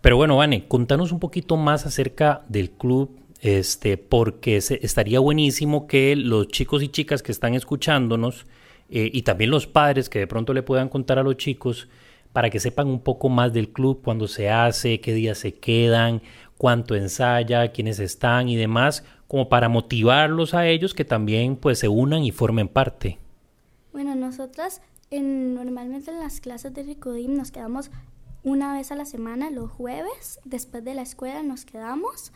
Pero 0.00 0.16
bueno, 0.16 0.36
Vane, 0.36 0.68
contanos 0.68 1.10
un 1.10 1.18
poquito 1.18 1.56
más 1.56 1.86
acerca 1.86 2.44
del 2.48 2.70
club, 2.70 3.18
este, 3.40 3.96
porque 3.96 4.56
estaría 4.56 5.20
buenísimo 5.20 5.86
que 5.86 6.14
los 6.16 6.48
chicos 6.48 6.82
y 6.82 6.88
chicas 6.88 7.22
que 7.22 7.32
están 7.32 7.54
escuchándonos 7.54 8.46
eh, 8.90 9.10
y 9.12 9.22
también 9.22 9.50
los 9.50 9.66
padres 9.66 10.08
que 10.08 10.18
de 10.18 10.26
pronto 10.26 10.52
le 10.52 10.62
puedan 10.62 10.88
contar 10.88 11.18
a 11.18 11.22
los 11.22 11.36
chicos 11.36 11.88
para 12.32 12.50
que 12.50 12.60
sepan 12.60 12.88
un 12.88 13.00
poco 13.00 13.28
más 13.28 13.52
del 13.52 13.70
club, 13.70 14.02
cuándo 14.02 14.28
se 14.28 14.50
hace, 14.50 15.00
qué 15.00 15.12
días 15.12 15.38
se 15.38 15.54
quedan, 15.54 16.22
cuánto 16.56 16.94
ensaya, 16.94 17.72
quiénes 17.72 17.98
están 18.00 18.48
y 18.48 18.56
demás, 18.56 19.04
como 19.26 19.48
para 19.48 19.68
motivarlos 19.68 20.54
a 20.54 20.66
ellos 20.66 20.94
que 20.94 21.04
también 21.04 21.56
pues 21.56 21.78
se 21.78 21.88
unan 21.88 22.22
y 22.24 22.32
formen 22.32 22.68
parte. 22.68 23.18
Bueno, 23.92 24.14
nosotras 24.14 24.82
normalmente 25.10 26.10
en 26.10 26.20
las 26.20 26.40
clases 26.40 26.74
de 26.74 26.82
Ricodim 26.82 27.34
nos 27.34 27.50
quedamos 27.50 27.90
una 28.44 28.72
vez 28.74 28.92
a 28.92 28.94
la 28.94 29.04
semana, 29.04 29.50
los 29.50 29.70
jueves, 29.70 30.40
después 30.44 30.84
de 30.84 30.94
la 30.94 31.02
escuela 31.02 31.42
nos 31.42 31.64
quedamos 31.64 32.32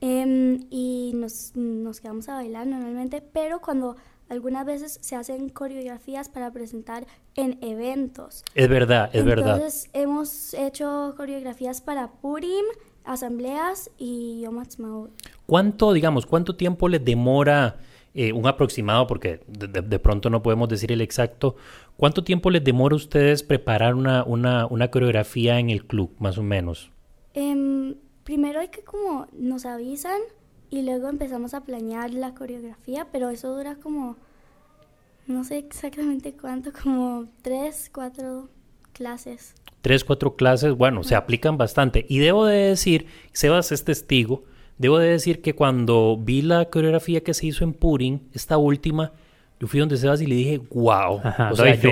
em, 0.00 0.66
y 0.70 1.12
nos, 1.14 1.52
nos 1.54 2.00
quedamos 2.00 2.28
a 2.28 2.34
bailar 2.34 2.66
normalmente, 2.66 3.20
pero 3.20 3.60
cuando 3.60 3.96
algunas 4.28 4.64
veces 4.64 4.98
se 5.02 5.14
hacen 5.14 5.50
coreografías 5.50 6.28
para 6.28 6.50
presentar 6.50 7.06
en 7.34 7.58
eventos. 7.60 8.42
Es 8.54 8.68
verdad, 8.68 9.10
es 9.12 9.24
verdad. 9.24 9.56
Entonces 9.56 9.90
hemos 9.92 10.54
hecho 10.54 11.14
coreografías 11.16 11.82
para 11.82 12.08
Purim, 12.08 12.64
asambleas 13.04 13.90
y 13.98 14.40
Yom 14.40 14.58
Ha'atzmaut. 14.58 15.10
¿Cuánto, 15.46 15.92
digamos, 15.92 16.24
cuánto 16.24 16.56
tiempo 16.56 16.88
les 16.88 17.04
demora 17.04 17.76
eh, 18.14 18.32
un 18.32 18.46
aproximado, 18.46 19.06
porque 19.06 19.40
de, 19.46 19.98
pronto 19.98 20.28
no 20.28 20.42
podemos 20.42 20.68
decir 20.68 20.92
el 20.92 21.00
exacto, 21.00 21.56
¿cuánto 21.96 22.24
tiempo 22.24 22.50
les 22.50 22.62
demora 22.62 22.94
a 22.94 22.96
ustedes 22.96 23.42
preparar 23.42 23.94
una, 23.94 24.22
una, 24.24 24.66
una 24.66 24.90
coreografía 24.90 25.58
en 25.58 25.70
el 25.70 25.86
club, 25.86 26.14
más 26.18 26.36
o 26.36 26.42
menos? 26.42 26.90
Em, 27.32 27.94
primero 28.24 28.60
hay 28.60 28.68
que 28.68 28.82
como 28.82 29.26
nos 29.32 29.64
avisan 29.64 30.20
y 30.68 30.82
luego 30.82 31.08
empezamos 31.08 31.54
a 31.54 31.62
planear 31.62 32.12
la 32.12 32.34
coreografía, 32.34 33.06
pero 33.10 33.30
eso 33.30 33.54
dura 33.54 33.76
como, 33.76 34.16
no 35.26 35.44
sé 35.44 35.58
exactamente 35.58 36.34
cuánto, 36.34 36.70
como 36.72 37.28
tres, 37.40 37.90
cuatro 37.92 38.50
clases. 38.92 39.54
Tres, 39.80 40.04
cuatro 40.04 40.36
clases, 40.36 40.74
bueno, 40.74 41.02
se 41.02 41.14
aplican 41.14 41.56
bastante. 41.58 42.06
Y 42.08 42.18
debo 42.18 42.44
de 42.44 42.56
decir, 42.68 43.06
Sebas 43.32 43.72
es 43.72 43.84
testigo, 43.84 44.44
Debo 44.78 44.98
de 44.98 45.08
decir 45.08 45.42
que 45.42 45.54
cuando 45.54 46.18
vi 46.20 46.42
la 46.42 46.64
coreografía 46.66 47.22
que 47.22 47.34
se 47.34 47.46
hizo 47.46 47.64
en 47.64 47.72
Purin, 47.72 48.28
esta 48.32 48.56
última, 48.56 49.12
yo 49.60 49.66
fui 49.66 49.80
donde 49.80 49.96
Sebas 49.96 50.20
y 50.20 50.26
le 50.26 50.34
dije, 50.34 50.60
wow. 50.70 51.20
o 51.52 51.56
sea, 51.56 51.74
yo 51.74 51.90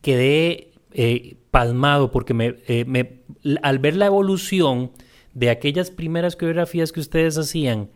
quedé, 0.00 0.70
eh, 0.92 1.36
palmado 1.50 2.10
porque 2.10 2.34
me, 2.34 2.56
eh, 2.66 2.84
me, 2.86 3.20
al 3.62 3.78
ver 3.78 3.96
la 3.96 4.06
evolución 4.06 4.92
de 5.34 5.50
aquellas 5.50 5.90
primeras 5.90 6.34
coreografías 6.34 6.92
que 6.92 7.00
ustedes 7.00 7.36
hacían 7.36 7.90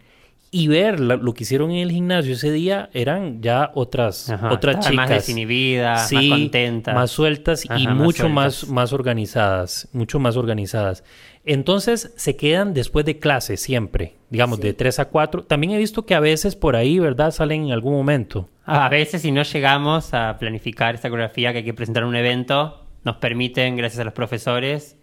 y 0.55 0.69
ver 0.69 1.01
la- 1.01 1.17
lo 1.17 1.33
que 1.33 1.45
hicieron 1.45 1.71
en 1.71 1.79
el 1.79 1.91
gimnasio 1.91 2.35
ese 2.35 2.53
día 2.53 2.91
eran 2.93 3.41
ya 3.43 3.71
otras, 3.75 4.29
Ajá, 4.31 4.53
otras 4.53 4.81
chicas. 4.81 4.95
más 4.95 5.09
desinhibidas, 5.09 6.09
Sí, 6.11 6.15
más 6.29 6.39
contentas. 6.39 6.95
Más 6.95 7.11
sueltas 7.11 7.65
y 7.65 7.87
más 7.89 7.97
mucho 7.97 8.29
más, 8.29 8.55
sueltas. 8.57 8.75
más 8.75 8.93
organizadas. 8.93 9.89
Mucho 9.93 10.19
más 10.21 10.37
organizadas. 10.37 11.03
Entonces 11.45 12.13
se 12.17 12.37
quedan 12.37 12.75
después 12.75 13.05
de 13.05 13.19
clase 13.19 13.57
siempre, 13.57 14.15
digamos, 14.31 14.61
de 14.61 14.75
3 14.75 14.99
a 15.01 15.07
4. 15.07 15.43
También 15.45 15.73
he 15.73 15.79
visto 15.79 16.05
que 16.07 16.15
a 16.15 16.21
veces 16.21 16.55
por 16.55 16.77
ahí, 16.77 16.99
¿verdad? 16.99 17.31
Salen 17.33 17.65
en 17.67 17.73
algún 17.73 17.95
momento. 17.95 18.49
A 18.65 18.89
veces, 18.89 19.23
si 19.23 19.33
no 19.33 19.43
llegamos 19.43 20.15
a 20.15 20.37
planificar 20.39 20.95
esta 20.95 21.11
coreografía 21.11 21.51
que 21.53 21.59
hay 21.59 21.65
que 21.65 21.75
presentar 21.75 22.05
en 22.05 22.11
un 22.11 22.17
evento, 22.17 22.85
nos 23.05 23.17
permiten, 23.17 23.75
gracias 23.77 24.01
a 24.01 24.05
los 24.05 24.13
profesores, 24.13 24.97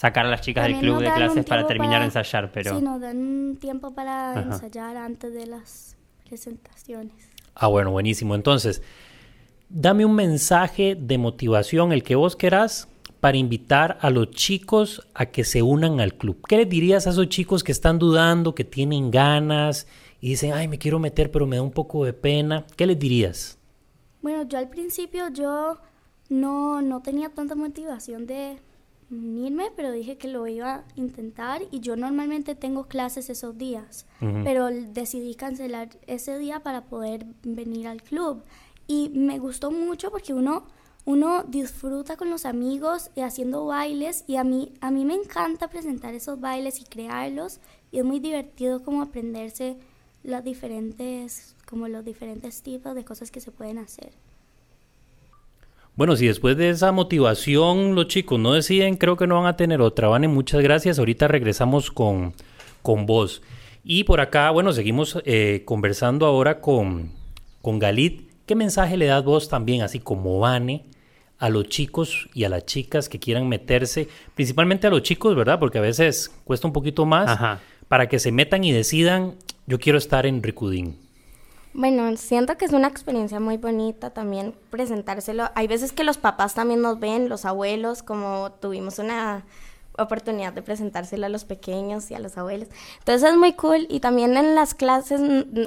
sacar 0.00 0.24
a 0.24 0.30
las 0.30 0.40
chicas 0.40 0.66
del 0.66 0.78
club 0.78 0.98
de 0.98 1.12
clases 1.12 1.44
para 1.44 1.66
terminar 1.66 2.00
de 2.00 2.06
ensayar, 2.06 2.50
pero... 2.50 2.78
Sí, 2.78 2.82
nos 2.82 3.02
dan 3.02 3.18
un 3.18 3.56
tiempo 3.60 3.92
para 3.92 4.30
Ajá. 4.30 4.42
ensayar 4.44 4.96
antes 4.96 5.30
de 5.34 5.46
las 5.46 5.94
presentaciones. 6.26 7.28
Ah, 7.54 7.66
bueno, 7.66 7.90
buenísimo. 7.90 8.34
Entonces, 8.34 8.80
dame 9.68 10.06
un 10.06 10.14
mensaje 10.14 10.96
de 10.98 11.18
motivación, 11.18 11.92
el 11.92 12.02
que 12.02 12.14
vos 12.14 12.34
querás, 12.34 12.88
para 13.20 13.36
invitar 13.36 13.98
a 14.00 14.08
los 14.08 14.30
chicos 14.30 15.06
a 15.12 15.26
que 15.26 15.44
se 15.44 15.60
unan 15.60 16.00
al 16.00 16.14
club. 16.14 16.40
¿Qué 16.48 16.56
les 16.56 16.68
dirías 16.70 17.06
a 17.06 17.10
esos 17.10 17.28
chicos 17.28 17.62
que 17.62 17.72
están 17.72 17.98
dudando, 17.98 18.54
que 18.54 18.64
tienen 18.64 19.10
ganas 19.10 19.86
y 20.18 20.30
dicen, 20.30 20.54
ay, 20.54 20.66
me 20.66 20.78
quiero 20.78 20.98
meter, 20.98 21.30
pero 21.30 21.46
me 21.46 21.56
da 21.56 21.62
un 21.62 21.72
poco 21.72 22.06
de 22.06 22.14
pena? 22.14 22.64
¿Qué 22.74 22.86
les 22.86 22.98
dirías? 22.98 23.58
Bueno, 24.22 24.44
yo 24.48 24.56
al 24.56 24.70
principio 24.70 25.28
yo 25.28 25.76
no, 26.30 26.80
no 26.80 27.02
tenía 27.02 27.28
tanta 27.28 27.54
motivación 27.54 28.26
de 28.26 28.56
unirme, 29.10 29.70
pero 29.74 29.90
dije 29.92 30.16
que 30.16 30.28
lo 30.28 30.46
iba 30.46 30.74
a 30.74 30.84
intentar 30.94 31.62
y 31.70 31.80
yo 31.80 31.96
normalmente 31.96 32.54
tengo 32.54 32.84
clases 32.84 33.28
esos 33.30 33.58
días, 33.58 34.06
pero 34.44 34.66
decidí 34.66 35.34
cancelar 35.34 35.88
ese 36.06 36.38
día 36.38 36.60
para 36.60 36.84
poder 36.84 37.26
venir 37.42 37.88
al 37.88 38.02
club. 38.02 38.42
Y 38.86 39.10
me 39.10 39.38
gustó 39.38 39.70
mucho 39.70 40.10
porque 40.10 40.34
uno, 40.34 40.66
uno 41.04 41.44
disfruta 41.44 42.16
con 42.16 42.30
los 42.30 42.44
amigos 42.44 43.10
y 43.14 43.20
haciendo 43.20 43.66
bailes 43.66 44.24
y 44.26 44.36
a 44.36 44.44
mí, 44.44 44.72
a 44.80 44.90
mí 44.90 45.04
me 45.04 45.14
encanta 45.14 45.68
presentar 45.68 46.14
esos 46.14 46.40
bailes 46.40 46.80
y 46.80 46.84
crearlos 46.84 47.60
y 47.90 47.98
es 47.98 48.04
muy 48.04 48.20
divertido 48.20 48.82
como 48.82 49.02
aprenderse 49.02 49.76
las 50.22 50.44
diferentes, 50.44 51.56
como 51.68 51.88
los 51.88 52.04
diferentes 52.04 52.62
tipos 52.62 52.94
de 52.94 53.04
cosas 53.04 53.30
que 53.30 53.40
se 53.40 53.50
pueden 53.50 53.78
hacer. 53.78 54.12
Bueno, 55.96 56.16
si 56.16 56.26
después 56.26 56.56
de 56.56 56.70
esa 56.70 56.92
motivación 56.92 57.94
los 57.94 58.08
chicos 58.08 58.38
no 58.38 58.54
deciden, 58.54 58.96
creo 58.96 59.16
que 59.16 59.26
no 59.26 59.36
van 59.36 59.46
a 59.46 59.56
tener 59.56 59.80
otra. 59.80 60.08
Vane, 60.08 60.28
muchas 60.28 60.62
gracias. 60.62 60.98
Ahorita 60.98 61.28
regresamos 61.28 61.90
con, 61.90 62.34
con 62.82 63.06
vos. 63.06 63.42
Y 63.84 64.04
por 64.04 64.20
acá, 64.20 64.50
bueno, 64.50 64.72
seguimos 64.72 65.18
eh, 65.24 65.62
conversando 65.64 66.26
ahora 66.26 66.60
con, 66.60 67.12
con 67.62 67.78
Galit. 67.78 68.30
¿Qué 68.46 68.54
mensaje 68.54 68.96
le 68.96 69.06
das 69.06 69.24
vos 69.24 69.48
también, 69.48 69.82
así 69.82 70.00
como 70.00 70.38
Vane, 70.40 70.84
a 71.38 71.48
los 71.48 71.68
chicos 71.68 72.28
y 72.34 72.44
a 72.44 72.48
las 72.48 72.66
chicas 72.66 73.08
que 73.08 73.18
quieran 73.18 73.48
meterse, 73.48 74.08
principalmente 74.34 74.86
a 74.86 74.90
los 74.90 75.02
chicos, 75.02 75.34
¿verdad? 75.34 75.58
Porque 75.58 75.78
a 75.78 75.82
veces 75.82 76.30
cuesta 76.44 76.66
un 76.66 76.72
poquito 76.72 77.06
más, 77.06 77.30
Ajá. 77.30 77.60
para 77.88 78.08
que 78.08 78.18
se 78.18 78.30
metan 78.30 78.62
y 78.62 78.72
decidan, 78.72 79.36
yo 79.66 79.78
quiero 79.78 79.98
estar 79.98 80.26
en 80.26 80.42
Ricudín. 80.42 80.96
Bueno, 81.72 82.16
siento 82.16 82.56
que 82.56 82.64
es 82.64 82.72
una 82.72 82.88
experiencia 82.88 83.38
muy 83.38 83.56
bonita 83.56 84.10
también 84.10 84.54
presentárselo. 84.70 85.50
Hay 85.54 85.66
veces 85.68 85.92
que 85.92 86.02
los 86.04 86.18
papás 86.18 86.54
también 86.54 86.82
nos 86.82 86.98
ven, 86.98 87.28
los 87.28 87.44
abuelos, 87.44 88.02
como 88.02 88.50
tuvimos 88.60 88.98
una 88.98 89.44
oportunidad 89.98 90.52
de 90.52 90.62
presentárselo 90.62 91.26
a 91.26 91.28
los 91.28 91.44
pequeños 91.44 92.10
y 92.10 92.14
a 92.14 92.18
los 92.18 92.36
abuelos. 92.38 92.68
Entonces 93.00 93.30
es 93.30 93.36
muy 93.36 93.52
cool 93.52 93.86
y 93.88 94.00
también 94.00 94.36
en 94.36 94.54
las 94.54 94.74
clases, 94.74 95.20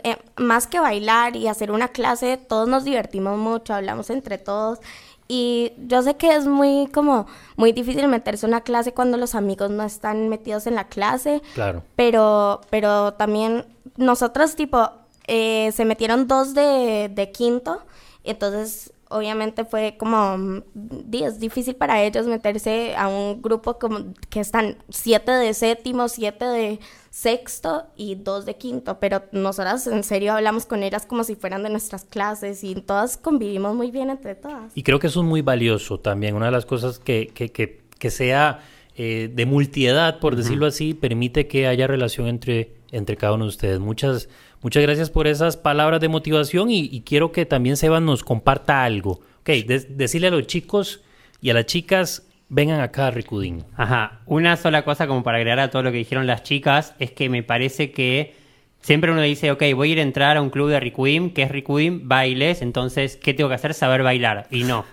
eh, 0.03 0.17
más 0.37 0.67
que 0.67 0.79
bailar 0.79 1.35
y 1.35 1.47
hacer 1.47 1.71
una 1.71 1.89
clase, 1.89 2.37
todos 2.37 2.67
nos 2.67 2.83
divertimos 2.83 3.37
mucho, 3.37 3.73
hablamos 3.73 4.09
entre 4.09 4.37
todos. 4.37 4.79
Y 5.27 5.71
yo 5.77 6.01
sé 6.01 6.15
que 6.15 6.35
es 6.35 6.45
muy 6.47 6.87
como 6.93 7.27
muy 7.55 7.71
difícil 7.71 8.07
meterse 8.09 8.45
a 8.45 8.49
una 8.49 8.61
clase 8.61 8.93
cuando 8.93 9.17
los 9.17 9.35
amigos 9.35 9.69
no 9.69 9.83
están 9.83 10.27
metidos 10.29 10.67
en 10.67 10.75
la 10.75 10.85
clase, 10.87 11.41
Claro. 11.53 11.83
pero, 11.95 12.59
pero 12.69 13.13
también 13.13 13.65
nosotros 13.95 14.55
tipo, 14.55 14.89
eh, 15.27 15.71
se 15.73 15.85
metieron 15.85 16.27
dos 16.27 16.53
de, 16.53 17.09
de 17.13 17.31
quinto, 17.31 17.81
entonces 18.23 18.93
obviamente 19.13 19.63
fue 19.63 19.95
como, 19.97 20.37
mm, 20.37 20.63
es 21.11 21.39
difícil 21.39 21.75
para 21.75 22.03
ellos 22.03 22.25
meterse 22.25 22.95
a 22.95 23.07
un 23.07 23.41
grupo 23.41 23.77
como 23.77 24.13
que 24.29 24.39
están 24.39 24.77
siete 24.89 25.31
de 25.31 25.53
séptimo, 25.53 26.09
siete 26.09 26.45
de 26.45 26.79
sexto 27.11 27.85
y 27.95 28.15
dos 28.15 28.45
de 28.45 28.55
quinto, 28.55 28.99
pero 28.99 29.23
nosotras 29.31 29.85
en 29.85 30.03
serio 30.03 30.33
hablamos 30.33 30.65
con 30.65 30.81
ellas 30.81 31.05
como 31.05 31.23
si 31.23 31.35
fueran 31.35 31.61
de 31.63 31.69
nuestras 31.69 32.05
clases 32.05 32.63
y 32.63 32.73
todas 32.75 33.17
convivimos 33.17 33.75
muy 33.75 33.91
bien 33.91 34.09
entre 34.09 34.33
todas. 34.35 34.71
Y 34.75 34.81
creo 34.81 34.99
que 34.99 35.07
eso 35.07 35.21
es 35.21 35.25
muy 35.25 35.41
valioso 35.41 35.99
también. 35.99 36.35
Una 36.35 36.47
de 36.47 36.51
las 36.51 36.65
cosas 36.65 36.97
que, 36.97 37.27
que, 37.27 37.51
que, 37.51 37.83
que 37.99 38.09
sea 38.09 38.61
eh, 38.95 39.29
de 39.33 39.45
multiedad, 39.45 40.19
por 40.19 40.35
decirlo 40.35 40.65
así, 40.65 40.93
permite 40.93 41.47
que 41.47 41.67
haya 41.67 41.85
relación 41.85 42.27
entre, 42.27 42.73
entre 42.91 43.15
cada 43.15 43.33
uno 43.33 43.45
de 43.45 43.49
ustedes. 43.49 43.79
Muchas, 43.79 44.27
muchas 44.63 44.81
gracias 44.83 45.09
por 45.11 45.27
esas 45.27 45.57
palabras 45.57 45.99
de 46.01 46.07
motivación 46.07 46.71
y, 46.71 46.89
y 46.91 47.01
quiero 47.01 47.31
que 47.31 47.45
también 47.45 47.77
Seban 47.77 48.05
nos 48.05 48.23
comparta 48.23 48.83
algo. 48.83 49.19
Ok, 49.41 49.49
de- 49.67 49.85
decirle 49.89 50.27
a 50.27 50.31
los 50.31 50.47
chicos 50.47 51.01
y 51.41 51.49
a 51.49 51.53
las 51.53 51.65
chicas, 51.65 52.27
vengan 52.49 52.79
acá 52.79 53.07
a 53.07 53.11
Ricudín. 53.11 53.63
Ajá, 53.75 54.21
una 54.25 54.55
sola 54.57 54.83
cosa 54.83 55.05
como 55.07 55.21
para 55.23 55.37
agregar 55.37 55.59
a 55.59 55.69
todo 55.69 55.83
lo 55.83 55.91
que 55.91 55.97
dijeron 55.97 56.25
las 56.27 56.43
chicas 56.43 56.95
es 56.99 57.11
que 57.11 57.29
me 57.29 57.43
parece 57.43 57.91
que 57.91 58.35
siempre 58.79 59.11
uno 59.11 59.21
dice, 59.21 59.51
ok, 59.51 59.63
voy 59.75 59.89
a 59.89 59.91
ir 59.93 59.99
a 59.99 60.03
entrar 60.03 60.37
a 60.37 60.41
un 60.41 60.49
club 60.49 60.69
de 60.69 60.79
Rikudim, 60.79 61.31
que 61.33 61.43
es 61.43 61.51
Rikudim, 61.51 62.07
bailes, 62.07 62.61
entonces, 62.61 63.17
¿qué 63.17 63.33
tengo 63.33 63.49
que 63.49 63.55
hacer? 63.55 63.73
Saber 63.73 64.03
bailar. 64.03 64.47
Y 64.51 64.63
no. 64.63 64.85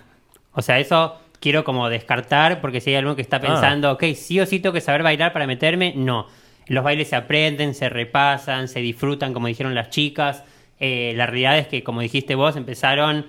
O 0.53 0.61
sea, 0.61 0.79
eso 0.79 1.17
quiero 1.39 1.63
como 1.63 1.87
descartar 1.89 2.61
porque 2.61 2.81
si 2.81 2.89
hay 2.91 2.97
alguno 2.97 3.15
que 3.15 3.21
está 3.21 3.39
pensando, 3.39 3.91
ok, 3.93 4.03
sí 4.15 4.39
o 4.39 4.45
sí 4.45 4.59
tengo 4.59 4.73
que 4.73 4.81
saber 4.81 5.01
bailar 5.03 5.31
para 5.33 5.47
meterme, 5.47 5.93
no. 5.95 6.27
Los 6.67 6.83
bailes 6.83 7.09
se 7.09 7.15
aprenden, 7.15 7.73
se 7.73 7.89
repasan, 7.89 8.67
se 8.67 8.79
disfrutan, 8.79 9.33
como 9.33 9.47
dijeron 9.47 9.75
las 9.75 9.89
chicas. 9.89 10.43
Eh, 10.79 11.13
la 11.15 11.25
realidad 11.25 11.57
es 11.57 11.67
que, 11.67 11.83
como 11.83 12.01
dijiste 12.01 12.35
vos, 12.35 12.55
empezaron 12.55 13.25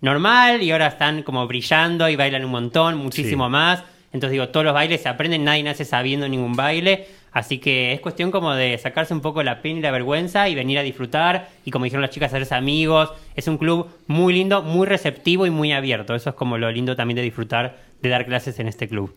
normal 0.00 0.62
y 0.62 0.70
ahora 0.72 0.88
están 0.88 1.22
como 1.22 1.46
brillando 1.46 2.08
y 2.08 2.16
bailan 2.16 2.44
un 2.44 2.50
montón, 2.50 2.96
muchísimo 2.96 3.46
Sí. 3.46 3.50
más. 3.52 3.84
Entonces 4.12 4.32
digo, 4.32 4.48
todos 4.48 4.64
los 4.64 4.74
bailes 4.74 5.00
se 5.00 5.08
aprenden, 5.08 5.44
nadie 5.44 5.62
nace 5.62 5.84
sabiendo 5.84 6.28
ningún 6.28 6.54
baile. 6.54 7.06
Así 7.32 7.56
que 7.58 7.94
es 7.94 8.00
cuestión 8.00 8.30
como 8.30 8.52
de 8.54 8.76
sacarse 8.76 9.14
un 9.14 9.22
poco 9.22 9.42
la 9.42 9.62
pena 9.62 9.78
y 9.78 9.82
la 9.82 9.90
vergüenza 9.90 10.50
y 10.50 10.54
venir 10.54 10.78
a 10.78 10.82
disfrutar. 10.82 11.48
Y 11.64 11.70
como 11.70 11.84
dijeron 11.84 12.02
las 12.02 12.10
chicas, 12.10 12.30
hacerse 12.34 12.54
amigos. 12.54 13.10
Es 13.36 13.48
un 13.48 13.56
club 13.56 13.88
muy 14.06 14.34
lindo, 14.34 14.62
muy 14.62 14.86
receptivo 14.86 15.46
y 15.46 15.50
muy 15.50 15.72
abierto. 15.72 16.14
Eso 16.14 16.28
es 16.30 16.36
como 16.36 16.58
lo 16.58 16.70
lindo 16.70 16.94
también 16.94 17.16
de 17.16 17.22
disfrutar 17.22 17.78
de 18.02 18.08
dar 18.10 18.26
clases 18.26 18.58
en 18.58 18.68
este 18.68 18.86
club. 18.86 19.14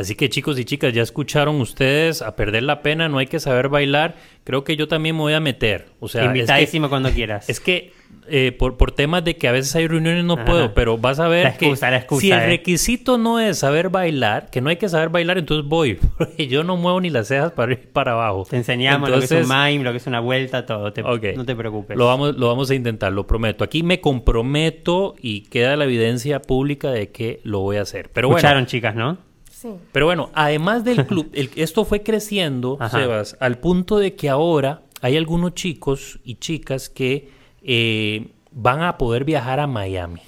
Así 0.00 0.14
que 0.14 0.30
chicos 0.30 0.58
y 0.58 0.64
chicas, 0.64 0.92
ya 0.94 1.02
escucharon 1.02 1.60
ustedes 1.60 2.22
a 2.22 2.34
perder 2.34 2.62
la 2.62 2.80
pena, 2.82 3.08
no 3.10 3.18
hay 3.18 3.26
que 3.26 3.38
saber 3.38 3.68
bailar. 3.68 4.16
Creo 4.44 4.64
que 4.64 4.74
yo 4.76 4.88
también 4.88 5.14
me 5.14 5.20
voy 5.20 5.34
a 5.34 5.40
meter. 5.40 5.88
O 6.00 6.08
sea, 6.08 6.22
es 6.22 6.28
que- 6.32 6.38
Invitadísimo 6.38 6.88
cuando 6.88 7.10
quieras. 7.12 7.48
Es 7.50 7.60
que 7.60 7.92
eh, 8.28 8.52
por, 8.52 8.76
por 8.76 8.92
temas 8.92 9.24
de 9.24 9.36
que 9.36 9.46
a 9.48 9.52
veces 9.52 9.74
hay 9.76 9.86
reuniones 9.88 10.24
no 10.24 10.34
Ajá. 10.34 10.44
puedo, 10.44 10.74
pero 10.74 10.96
vas 10.98 11.20
a 11.20 11.28
ver 11.28 11.44
La 11.44 11.50
excusa, 11.50 11.86
que 11.86 11.90
la 11.90 11.96
excusa, 11.98 12.20
si 12.20 12.32
el 12.32 12.38
eh. 12.38 12.46
requisito 12.46 13.18
no 13.18 13.38
es 13.40 13.58
saber 13.58 13.88
bailar, 13.88 14.50
que 14.50 14.60
no 14.60 14.70
hay 14.70 14.76
que 14.76 14.88
saber 14.88 15.10
bailar, 15.10 15.36
entonces 15.36 15.68
voy. 15.68 15.94
Porque 16.18 16.46
yo 16.46 16.64
no 16.64 16.76
muevo 16.76 17.00
ni 17.00 17.10
las 17.10 17.28
cejas 17.28 17.52
para 17.52 17.72
ir 17.72 17.88
para 17.92 18.12
abajo. 18.12 18.46
Te 18.48 18.56
enseñamos 18.56 19.10
lo 19.10 19.18
que 19.18 19.24
es 19.26 19.30
un 19.32 19.42
mime, 19.48 19.84
lo 19.84 19.90
que 19.90 19.98
es 19.98 20.06
una 20.06 20.20
vuelta, 20.20 20.64
todo. 20.64 20.92
Te-. 20.92 21.02
No 21.34 21.44
te 21.44 21.54
preocupes. 21.54 21.96
Lo 21.96 22.06
vamos, 22.06 22.36
lo 22.36 22.48
vamos 22.48 22.70
a 22.70 22.74
intentar, 22.74 23.12
lo 23.12 23.26
prometo. 23.26 23.64
Aquí 23.64 23.82
me 23.82 24.00
comprometo 24.00 25.14
y 25.20 25.42
queda 25.42 25.76
la 25.76 25.84
evidencia 25.84 26.40
pública 26.40 26.90
de 26.90 27.10
que 27.10 27.40
lo 27.44 27.60
voy 27.60 27.76
a 27.76 27.82
hacer. 27.82 28.10
Pero 28.12 28.28
bueno, 28.28 28.38
Escucharon, 28.38 28.66
chicas, 28.66 28.94
¿no? 28.94 29.29
Sí. 29.60 29.68
pero 29.92 30.06
bueno, 30.06 30.30
además 30.32 30.84
del 30.84 31.06
club, 31.06 31.28
el- 31.34 31.50
esto 31.56 31.84
fue 31.84 32.02
creciendo, 32.02 32.78
Ajá. 32.80 32.98
Sebas, 32.98 33.36
al 33.40 33.58
punto 33.58 33.98
de 33.98 34.14
que 34.14 34.30
ahora 34.30 34.82
hay 35.02 35.16
algunos 35.16 35.54
chicos 35.54 36.18
y 36.24 36.36
chicas 36.36 36.88
que 36.88 37.28
eh, 37.62 38.28
van 38.52 38.82
a 38.82 38.96
poder 38.96 39.24
viajar 39.24 39.60
a 39.60 39.66
Miami. 39.66 40.22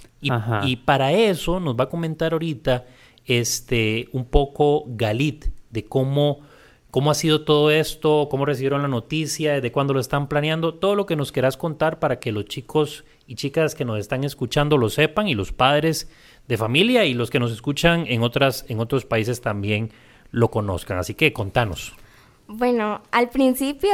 Y, 0.64 0.76
para 0.76 1.12
eso 1.12 1.58
nos 1.58 1.74
va 1.74 1.84
a 1.84 1.88
comentar 1.88 2.32
ahorita 2.32 2.84
este, 3.26 4.08
un 4.12 4.24
poco 4.24 4.84
Galit 4.86 5.46
de 5.70 5.84
cómo, 5.84 6.40
cómo 6.92 7.10
ha 7.10 7.14
sido 7.14 7.44
todo 7.44 7.72
esto, 7.72 8.28
cómo 8.30 8.44
recibieron 8.44 8.82
la 8.82 8.88
noticia, 8.88 9.60
de 9.60 9.72
cuándo 9.72 9.94
lo 9.94 9.98
están 10.00 10.28
planeando, 10.28 10.74
todo 10.74 10.94
lo 10.94 11.06
que 11.06 11.16
nos 11.16 11.32
quieras 11.32 11.56
contar 11.56 11.98
para 11.98 12.20
que 12.20 12.30
los 12.30 12.44
chicos 12.44 13.04
y 13.26 13.34
chicas 13.34 13.74
que 13.74 13.84
nos 13.84 13.98
están 13.98 14.22
escuchando 14.22 14.76
lo 14.78 14.90
sepan 14.90 15.26
y 15.26 15.34
los 15.34 15.52
padres 15.52 16.08
de 16.52 16.58
familia 16.58 17.06
y 17.06 17.14
los 17.14 17.30
que 17.30 17.40
nos 17.40 17.50
escuchan 17.50 18.04
en, 18.06 18.22
otras, 18.22 18.66
en 18.68 18.78
otros 18.78 19.06
países 19.06 19.40
también 19.40 19.90
lo 20.30 20.50
conozcan. 20.50 20.98
Así 20.98 21.14
que 21.14 21.32
contanos. 21.32 21.94
Bueno, 22.46 23.00
al 23.10 23.30
principio 23.30 23.90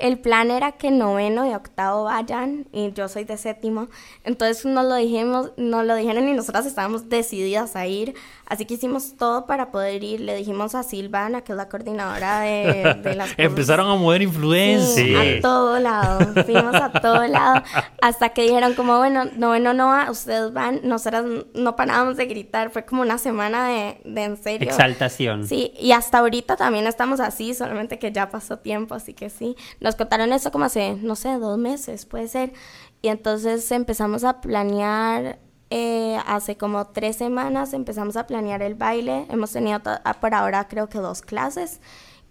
el 0.00 0.18
plan 0.18 0.50
era 0.50 0.72
que 0.72 0.90
noveno 0.90 1.46
y 1.48 1.54
octavo 1.54 2.04
vayan 2.04 2.66
y 2.72 2.92
yo 2.92 3.08
soy 3.08 3.24
de 3.24 3.36
séptimo. 3.36 3.88
Entonces 4.24 4.64
nos 4.64 4.84
lo 4.86 4.94
dijimos, 4.94 5.52
nos 5.56 5.84
lo 5.84 5.94
dijeron 5.94 6.28
y 6.28 6.32
nosotras 6.32 6.66
estábamos 6.66 7.08
decididas 7.08 7.76
a 7.76 7.86
ir. 7.86 8.14
Así 8.46 8.64
que 8.64 8.74
hicimos 8.74 9.16
todo 9.16 9.46
para 9.46 9.70
poder 9.70 10.02
ir. 10.02 10.20
Le 10.22 10.34
dijimos 10.34 10.74
a 10.74 10.82
Silvana, 10.82 11.42
que 11.42 11.52
es 11.52 11.56
la 11.56 11.68
coordinadora 11.68 12.40
de, 12.40 12.94
de 13.00 13.14
las 13.14 13.30
Empezaron 13.36 13.88
a 13.88 13.94
mover 13.94 14.22
influencia. 14.22 15.20
a 15.20 15.40
todo 15.40 15.78
lado. 15.78 16.44
Fuimos 16.44 16.74
a 16.74 16.90
todo 16.90 17.26
lado. 17.28 17.62
Hasta 18.02 18.30
que 18.30 18.42
dijeron 18.42 18.74
como, 18.74 18.98
bueno, 18.98 19.26
noveno 19.36 19.72
no 19.72 19.86
va, 19.86 20.10
ustedes 20.10 20.52
van. 20.52 20.80
Nosotras 20.82 21.24
no 21.54 21.76
parábamos 21.76 22.16
de 22.16 22.26
gritar. 22.26 22.70
Fue 22.70 22.84
como 22.84 23.02
una 23.02 23.18
semana 23.18 23.68
de, 23.68 24.00
de 24.04 24.24
en 24.24 24.36
serio. 24.36 24.68
Exaltación. 24.68 25.46
Sí, 25.46 25.72
y 25.78 25.92
hasta 25.92 26.18
ahorita 26.18 26.56
también 26.56 26.88
estamos 26.88 27.20
así, 27.20 27.54
solamente 27.54 28.00
que 28.00 28.10
ya 28.10 28.30
pasó 28.30 28.58
tiempo, 28.58 28.96
así 28.96 29.14
que 29.14 29.30
sí. 29.30 29.54
Nos 29.78 29.89
contaron 29.96 30.32
eso 30.32 30.50
como 30.50 30.64
hace, 30.64 30.94
no 31.02 31.16
sé, 31.16 31.38
dos 31.38 31.58
meses, 31.58 32.06
puede 32.06 32.28
ser. 32.28 32.52
Y 33.02 33.08
entonces 33.08 33.70
empezamos 33.72 34.24
a 34.24 34.40
planear, 34.40 35.38
eh, 35.70 36.18
hace 36.26 36.56
como 36.56 36.88
tres 36.88 37.16
semanas 37.16 37.72
empezamos 37.72 38.16
a 38.16 38.26
planear 38.26 38.62
el 38.62 38.74
baile. 38.74 39.26
Hemos 39.30 39.52
tenido 39.52 39.80
ah, 39.84 40.14
por 40.20 40.34
ahora 40.34 40.68
creo 40.68 40.88
que 40.88 40.98
dos 40.98 41.22
clases 41.22 41.80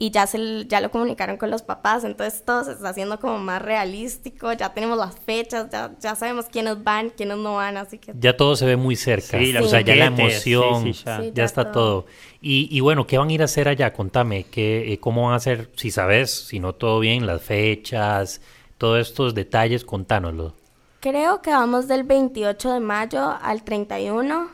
y 0.02 0.12
ya, 0.12 0.26
se, 0.28 0.66
ya 0.66 0.80
lo 0.80 0.90
comunicaron 0.92 1.36
con 1.36 1.52
los 1.52 1.62
papás, 1.62 2.06
entonces 2.06 2.44
todo 2.46 2.64
se 2.64 2.72
está 2.72 2.88
haciendo 2.90 3.20
como 3.20 3.38
más 3.38 3.62
realístico, 3.62 4.54
ya 4.54 4.74
tenemos 4.74 4.98
las 4.98 5.20
fechas, 5.20 5.70
ya, 5.70 5.92
ya 6.00 6.16
sabemos 6.16 6.46
quiénes 6.46 6.82
van, 6.82 7.10
quiénes 7.10 7.38
no 7.38 7.56
van, 7.56 7.76
así 7.76 7.98
que... 7.98 8.14
Ya 8.18 8.38
todo 8.38 8.56
se 8.56 8.66
ve 8.66 8.78
muy 8.78 8.96
cerca. 8.96 9.38
Sí, 9.38 9.56
o 9.58 9.68
sea, 9.68 9.82
ya 9.82 9.96
la 9.96 10.06
emoción, 10.06 10.84
sí, 10.84 10.94
ya. 10.94 11.20
Sí, 11.20 11.26
ya 11.28 11.34
ya 11.34 11.44
está 11.44 11.72
todo. 11.72 12.04
todo. 12.04 12.06
Y, 12.42 12.70
y 12.72 12.80
bueno, 12.80 13.06
¿qué 13.06 13.18
van 13.18 13.28
a 13.30 13.34
ir 13.34 13.42
a 13.42 13.46
hacer 13.46 13.68
allá? 13.68 13.92
Contame, 13.92 14.46
¿qué, 14.46 14.94
eh, 14.94 15.00
¿cómo 15.02 15.24
van 15.26 15.34
a 15.34 15.36
hacer? 15.36 15.70
Si 15.76 15.92
sabes, 15.92 16.32
si 16.32 16.62
no 16.62 16.74
todo 16.74 17.02
bien, 17.02 17.28
las 17.28 17.42
fechas, 17.42 18.40
todos 18.78 19.06
estos 19.06 19.36
detalles, 19.36 19.84
contánoslo. 19.84 20.56
Creo 21.02 21.42
que 21.42 21.52
vamos 21.52 21.90
del 21.90 22.04
28 22.04 22.72
de 22.74 22.80
mayo 22.80 23.38
al 23.42 23.64
31. 23.64 24.50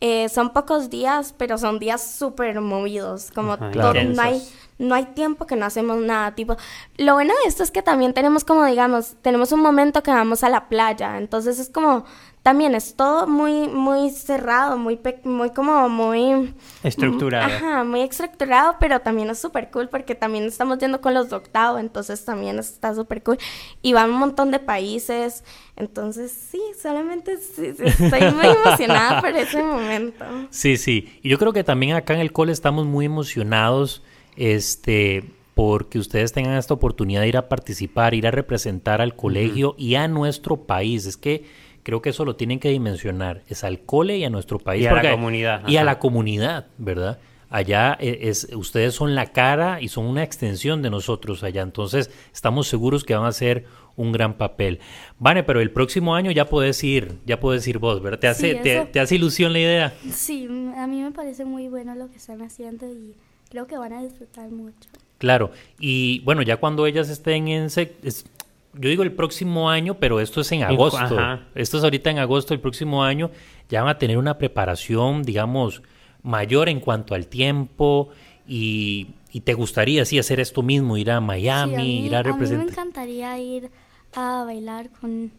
Eh, 0.00 0.28
son 0.28 0.52
pocos 0.52 0.88
días, 0.88 1.34
pero 1.36 1.58
son 1.58 1.78
días 1.78 2.14
súper 2.16 2.60
movidos. 2.60 3.30
Como 3.32 3.52
Ajá, 3.52 3.70
todo- 3.70 3.94
no, 3.94 4.22
hay, 4.22 4.42
no 4.80 4.94
hay 4.94 5.04
tiempo 5.06 5.46
que 5.46 5.56
no 5.56 5.66
hacemos 5.66 5.98
nada. 5.98 6.34
Tipo, 6.34 6.56
lo 6.96 7.14
bueno 7.14 7.32
de 7.42 7.48
esto 7.48 7.62
es 7.62 7.70
que 7.70 7.82
también 7.82 8.14
tenemos 8.14 8.44
como, 8.44 8.64
digamos, 8.64 9.14
tenemos 9.22 9.52
un 9.52 9.60
momento 9.60 10.02
que 10.02 10.10
vamos 10.10 10.42
a 10.42 10.48
la 10.48 10.68
playa. 10.68 11.18
Entonces 11.18 11.58
es 11.58 11.68
como, 11.68 12.04
también 12.42 12.74
es 12.74 12.96
todo 12.96 13.26
muy, 13.26 13.68
muy 13.68 14.08
cerrado, 14.10 14.78
muy, 14.78 14.96
pe- 14.96 15.20
muy 15.24 15.50
como, 15.50 15.88
muy... 15.90 16.54
Estructurado. 16.82 17.46
Ajá, 17.54 17.84
muy 17.84 18.00
estructurado, 18.00 18.76
pero 18.80 19.00
también 19.00 19.28
es 19.28 19.38
súper 19.38 19.70
cool 19.70 19.90
porque 19.90 20.14
también 20.14 20.44
estamos 20.44 20.78
yendo 20.78 21.02
con 21.02 21.12
los 21.12 21.28
de 21.28 21.36
octavo, 21.36 21.76
entonces 21.78 22.24
también 22.24 22.58
está 22.58 22.94
súper 22.94 23.22
cool. 23.22 23.36
Y 23.82 23.92
van 23.92 24.10
un 24.10 24.16
montón 24.18 24.50
de 24.50 24.58
países, 24.58 25.44
entonces 25.76 26.32
sí, 26.32 26.62
solamente 26.82 27.36
sí, 27.36 27.74
sí, 27.76 27.82
estoy 27.84 28.32
muy 28.32 28.46
emocionada 28.64 29.20
por 29.20 29.30
ese 29.36 29.62
momento. 29.62 30.24
Sí, 30.48 30.78
sí. 30.78 31.20
Y 31.22 31.28
yo 31.28 31.38
creo 31.38 31.52
que 31.52 31.62
también 31.64 31.94
acá 31.94 32.14
en 32.14 32.20
el 32.20 32.32
cole 32.32 32.52
estamos 32.52 32.86
muy 32.86 33.04
emocionados, 33.04 34.02
este, 34.36 35.24
porque 35.54 35.98
ustedes 35.98 36.32
tengan 36.32 36.56
esta 36.56 36.74
oportunidad 36.74 37.22
de 37.22 37.28
ir 37.28 37.36
a 37.36 37.48
participar, 37.48 38.14
ir 38.14 38.26
a 38.26 38.30
representar 38.30 39.00
al 39.00 39.14
colegio 39.14 39.74
y 39.76 39.94
a 39.96 40.08
nuestro 40.08 40.58
país. 40.64 41.06
Es 41.06 41.16
que 41.16 41.44
creo 41.82 42.02
que 42.02 42.10
eso 42.10 42.24
lo 42.24 42.36
tienen 42.36 42.60
que 42.60 42.70
dimensionar. 42.70 43.42
Es 43.48 43.64
al 43.64 43.80
cole 43.80 44.16
y 44.16 44.24
a 44.24 44.30
nuestro 44.30 44.58
país. 44.58 44.84
Y 44.84 44.86
a 44.86 44.94
la 44.94 45.10
comunidad, 45.10 45.68
Y 45.68 45.76
a 45.76 45.84
la 45.84 45.98
comunidad, 45.98 46.66
¿verdad? 46.78 47.18
Allá 47.50 47.96
eh, 48.00 48.20
es, 48.22 48.48
ustedes 48.54 48.94
son 48.94 49.16
la 49.16 49.32
cara 49.32 49.80
y 49.82 49.88
son 49.88 50.06
una 50.06 50.22
extensión 50.22 50.82
de 50.82 50.90
nosotros 50.90 51.42
allá. 51.42 51.62
Entonces, 51.62 52.10
estamos 52.32 52.68
seguros 52.68 53.02
que 53.04 53.14
van 53.14 53.24
a 53.24 53.28
hacer 53.28 53.64
un 53.96 54.12
gran 54.12 54.34
papel. 54.34 54.78
Vane, 55.18 55.42
pero 55.42 55.60
el 55.60 55.72
próximo 55.72 56.14
año 56.14 56.30
ya 56.30 56.48
puedes 56.48 56.82
ir, 56.84 57.18
ya 57.26 57.40
puedes 57.40 57.66
ir 57.66 57.78
vos, 57.78 58.00
¿verdad? 58.00 58.20
¿Te 58.20 58.28
hace, 58.28 58.52
Sí, 58.52 58.58
te, 58.62 58.76
eso. 58.76 58.88
te 58.92 59.00
hace 59.00 59.16
ilusión 59.16 59.52
la 59.52 59.58
idea? 59.58 59.94
Sí, 60.12 60.46
a 60.76 60.86
mí 60.86 61.02
me 61.02 61.10
parece 61.10 61.44
muy 61.44 61.68
bueno 61.68 61.94
lo 61.96 62.08
que 62.08 62.16
están 62.16 62.40
haciendo 62.40 62.86
y 62.86 63.14
creo 63.50 63.66
que 63.66 63.76
van 63.76 63.92
a 63.92 64.02
disfrutar 64.02 64.48
mucho. 64.50 64.88
Claro, 65.18 65.50
y 65.78 66.20
bueno, 66.20 66.40
ya 66.42 66.56
cuando 66.56 66.86
ellas 66.86 67.08
estén 67.10 67.48
en... 67.48 67.66
sec- 67.66 67.92
es- 68.02 68.24
yo 68.72 68.88
digo 68.88 69.02
el 69.02 69.12
próximo 69.12 69.68
año, 69.68 69.94
pero 69.94 70.20
esto 70.20 70.40
es 70.42 70.52
en 70.52 70.62
agosto. 70.62 70.96
ajá. 70.98 71.46
Esto 71.56 71.78
es 71.78 71.84
ahorita 71.84 72.08
en 72.10 72.18
agosto, 72.20 72.54
el 72.54 72.60
próximo 72.60 73.02
año, 73.02 73.30
ya 73.68 73.82
van 73.82 73.90
a 73.90 73.98
tener 73.98 74.16
una 74.16 74.38
preparación, 74.38 75.24
digamos, 75.24 75.82
mayor 76.22 76.68
en 76.68 76.78
cuanto 76.78 77.14
al 77.16 77.26
tiempo 77.26 78.10
y, 78.46 79.08
y 79.32 79.40
te 79.40 79.54
gustaría, 79.54 80.04
sí, 80.04 80.18
hacer 80.20 80.38
esto 80.38 80.62
mismo, 80.62 80.96
ir 80.96 81.10
a 81.10 81.20
Miami, 81.20 81.74
Sí, 81.74 81.80
a 81.80 81.84
mí, 81.84 82.06
ir 82.06 82.14
a 82.14 82.20
a 82.20 82.22
mí 82.22 82.28
me 82.28 82.32
representar. 82.32 82.68
encantaría 82.68 83.38
ir 83.40 83.70
a 84.14 84.44
bailar 84.44 84.88
con 85.00 85.32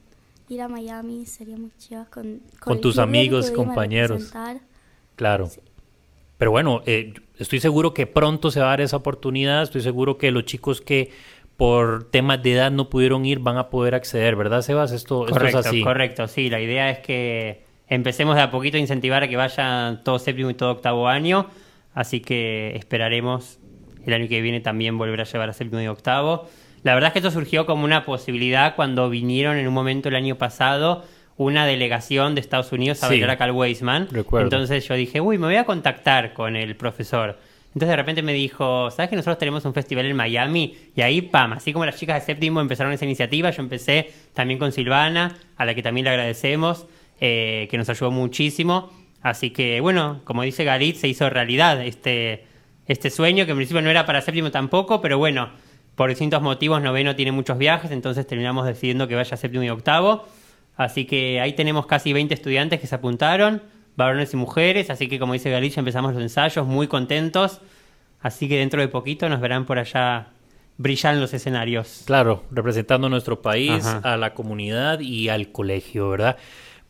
ir 0.50 0.62
a 0.62 0.68
Miami, 0.68 1.26
sería 1.26 1.56
muy 1.58 1.72
chido 1.80 2.06
con, 2.14 2.42
Con 2.60 2.74
el 2.76 2.82
tus 2.82 2.98
amigos, 2.98 3.50
compañeros. 3.52 4.24
representar. 4.34 4.60
Claro. 5.16 5.50
Pero 6.42 6.50
bueno, 6.50 6.82
eh, 6.88 7.14
estoy 7.38 7.60
seguro 7.60 7.94
que 7.94 8.08
pronto 8.08 8.50
se 8.50 8.62
va 8.62 8.66
a 8.66 8.70
dar 8.70 8.82
esa 8.82 8.98
oportunidad. 8.98 9.62
Estoy 9.62 9.82
seguro 9.82 10.18
que 10.18 10.32
los 10.32 10.44
chicos 10.44 10.82
que 10.82 11.12
por 11.56 12.10
temas 12.10 12.42
de 12.42 12.54
edad 12.54 12.72
no 12.72 12.90
pudieron 12.90 13.28
ir 13.28 13.38
van 13.38 13.58
a 13.58 13.70
poder 13.70 13.94
acceder, 13.94 14.36
¿verdad, 14.36 14.64
Sebas? 14.64 14.92
Esto, 14.92 15.28
esto 15.28 15.46
es 15.46 15.54
así. 15.54 15.84
correcto. 15.84 16.28
Sí, 16.28 16.50
la 16.50 16.60
idea 16.60 16.90
es 16.90 16.98
que 16.98 17.62
empecemos 17.88 18.36
de 18.38 18.42
a 18.42 18.50
poquito 18.50 18.78
a 18.78 18.80
incentivar 18.80 19.22
a 19.22 19.28
que 19.28 19.38
vayan 19.38 20.04
todo 20.04 20.18
séptimo 20.18 20.50
y 20.50 20.56
todo 20.56 20.72
octavo 20.72 21.08
año. 21.08 21.46
Así 21.94 22.22
que 22.22 22.76
esperaremos 22.76 23.60
el 24.04 24.12
año 24.12 24.28
que 24.28 24.42
viene 24.42 24.62
también 24.62 24.98
volver 24.98 25.22
a 25.22 25.26
llevar 25.26 25.48
a 25.48 25.54
séptimo 25.54 25.80
y 25.80 25.86
octavo. 25.86 26.50
La 26.82 26.96
verdad 26.96 27.10
es 27.10 27.14
que 27.14 27.20
esto 27.20 27.30
surgió 27.30 27.68
como 27.68 27.86
una 27.86 28.04
posibilidad 28.04 28.76
cuando 28.76 29.12
vinieron 29.12 29.58
en 29.58 29.68
un 29.68 29.76
momento 29.76 30.10
el 30.10 30.16
año 30.16 30.40
pasado 30.40 31.04
una 31.46 31.66
delegación 31.66 32.36
de 32.36 32.42
Estados 32.42 32.72
Unidos 32.72 33.04
a 33.04 33.10
Sí. 33.10 33.22
acá 33.24 33.44
al 33.46 33.52
Weisman. 33.52 34.08
Recuerdo. 34.12 34.46
Entonces 34.48 34.88
yo 34.88 34.96
dije, 34.96 35.22
uy, 35.22 35.38
me 35.38 35.48
voy 35.48 35.56
a 35.56 35.66
contactar 35.66 36.34
con 36.34 36.56
el 36.56 36.76
profesor. 36.76 37.38
Entonces 37.68 37.90
de 37.90 37.96
repente 37.96 38.22
me 38.22 38.34
dijo, 38.34 38.92
¿sabes 38.92 39.10
que 39.10 39.16
nosotros 39.16 39.38
tenemos 39.38 39.64
un 39.64 39.74
festival 39.74 40.06
en 40.06 40.16
Miami? 40.16 40.76
Y 40.96 41.02
ahí, 41.02 41.22
pam, 41.22 41.54
así 41.54 41.72
como 41.72 41.86
las 41.86 41.96
chicas 41.98 42.20
de 42.20 42.26
séptimo 42.26 42.60
empezaron 42.60 42.92
esa 42.92 43.06
iniciativa, 43.06 43.50
yo 43.50 43.62
empecé 43.64 44.12
también 44.34 44.60
con 44.60 44.72
Silvana, 44.74 45.38
a 45.56 45.66
la 45.66 45.74
que 45.74 45.82
también 45.82 46.04
le 46.04 46.10
agradecemos, 46.12 46.86
eh, 47.22 47.68
que 47.72 47.78
nos 47.78 47.88
ayudó 47.90 48.12
muchísimo. 48.12 48.92
Así 49.22 49.52
que, 49.52 49.80
bueno, 49.80 50.20
como 50.26 50.44
dice 50.44 50.64
Galit, 50.66 50.98
se 50.98 51.08
hizo 51.08 51.30
realidad 51.30 51.82
este, 51.82 52.44
este 52.88 53.10
sueño, 53.10 53.46
que 53.46 53.52
en 53.52 53.58
principio 53.58 53.82
no 53.82 53.90
era 53.90 54.06
para 54.06 54.20
séptimo 54.22 54.52
tampoco, 54.52 55.00
pero 55.00 55.18
bueno, 55.18 55.50
por 55.96 56.10
distintos 56.10 56.42
motivos, 56.42 56.82
noveno 56.82 57.16
tiene 57.16 57.32
muchos 57.32 57.58
viajes, 57.58 57.92
entonces 57.92 58.28
terminamos 58.28 58.66
decidiendo 58.66 59.08
que 59.08 59.16
vaya 59.16 59.38
séptimo 59.38 59.64
y 59.64 59.70
octavo. 59.70 60.26
Así 60.84 61.06
que 61.06 61.40
ahí 61.42 61.54
tenemos 61.54 61.86
casi 61.86 62.14
20 62.14 62.34
estudiantes 62.34 62.80
que 62.80 62.88
se 62.88 62.96
apuntaron, 62.96 63.62
varones 63.96 64.34
y 64.34 64.38
mujeres, 64.38 64.90
así 64.90 65.08
que 65.08 65.20
como 65.20 65.34
dice 65.34 65.50
Galit, 65.52 65.74
ya 65.74 65.80
empezamos 65.82 66.14
los 66.14 66.22
ensayos, 66.22 66.66
muy 66.66 66.88
contentos. 66.88 67.62
Así 68.22 68.48
que 68.48 68.58
dentro 68.58 68.82
de 68.82 68.88
poquito 68.88 69.28
nos 69.30 69.42
verán 69.42 69.66
por 69.66 69.80
allá 69.80 70.28
brillar 70.78 71.14
en 71.16 71.22
los 71.22 71.34
escenarios. 71.34 72.04
Claro, 72.06 72.44
representando 72.52 73.08
a 73.08 73.10
nuestro 73.10 73.42
país, 73.42 73.86
Ajá. 73.86 74.14
a 74.14 74.18
la 74.18 74.34
comunidad 74.34 75.00
y 75.00 75.30
al 75.30 75.52
colegio, 75.52 76.10
¿verdad? 76.10 76.38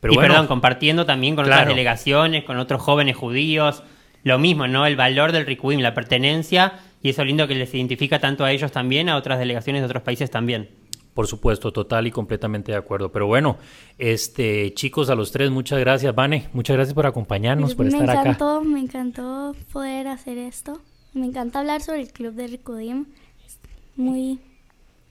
Pero 0.00 0.14
y 0.14 0.16
bueno, 0.16 0.32
perdón, 0.34 0.46
compartiendo 0.46 1.06
también 1.06 1.36
con 1.36 1.44
Claro. 1.44 1.62
otras 1.62 1.76
delegaciones, 1.76 2.44
con 2.44 2.58
otros 2.58 2.80
jóvenes 2.82 3.16
judíos. 3.16 3.82
Lo 4.24 4.38
mismo, 4.38 4.66
¿no? 4.68 4.86
El 4.86 4.96
valor 4.96 5.32
del 5.32 5.46
Rikuim, 5.46 5.80
la 5.80 5.94
pertenencia, 5.94 6.74
y 7.02 7.10
eso 7.10 7.24
lindo 7.24 7.46
que 7.48 7.54
les 7.54 7.74
identifica 7.74 8.18
tanto 8.20 8.44
a 8.44 8.52
ellos 8.52 8.70
también, 8.72 9.08
a 9.08 9.16
otras 9.16 9.38
delegaciones 9.38 9.82
de 9.82 9.86
otros 9.86 10.02
países 10.02 10.30
también. 10.30 10.68
Por 11.14 11.26
supuesto, 11.26 11.72
total 11.72 12.06
y 12.06 12.10
completamente 12.10 12.72
de 12.72 12.78
acuerdo. 12.78 13.12
Pero 13.12 13.26
bueno, 13.26 13.58
este 13.98 14.72
chicos, 14.74 15.10
a 15.10 15.14
los 15.14 15.32
tres, 15.32 15.50
muchas 15.50 15.78
gracias, 15.80 16.14
Vane, 16.14 16.48
muchas 16.52 16.76
gracias 16.76 16.94
por 16.94 17.06
acompañarnos, 17.06 17.74
por 17.74 17.86
me 17.86 17.92
estar 17.92 18.10
acá. 18.10 18.20
encantó, 18.20 18.62
me 18.62 18.80
encantó 18.80 19.54
poder 19.72 20.08
hacer 20.08 20.38
esto. 20.38 20.80
Me 21.14 21.26
encanta 21.26 21.58
hablar 21.60 21.82
sobre 21.82 22.00
el 22.00 22.12
club 22.12 22.34
de 22.34 22.46
Ricudim. 22.46 23.06
Es 23.44 23.58
muy 23.96 24.40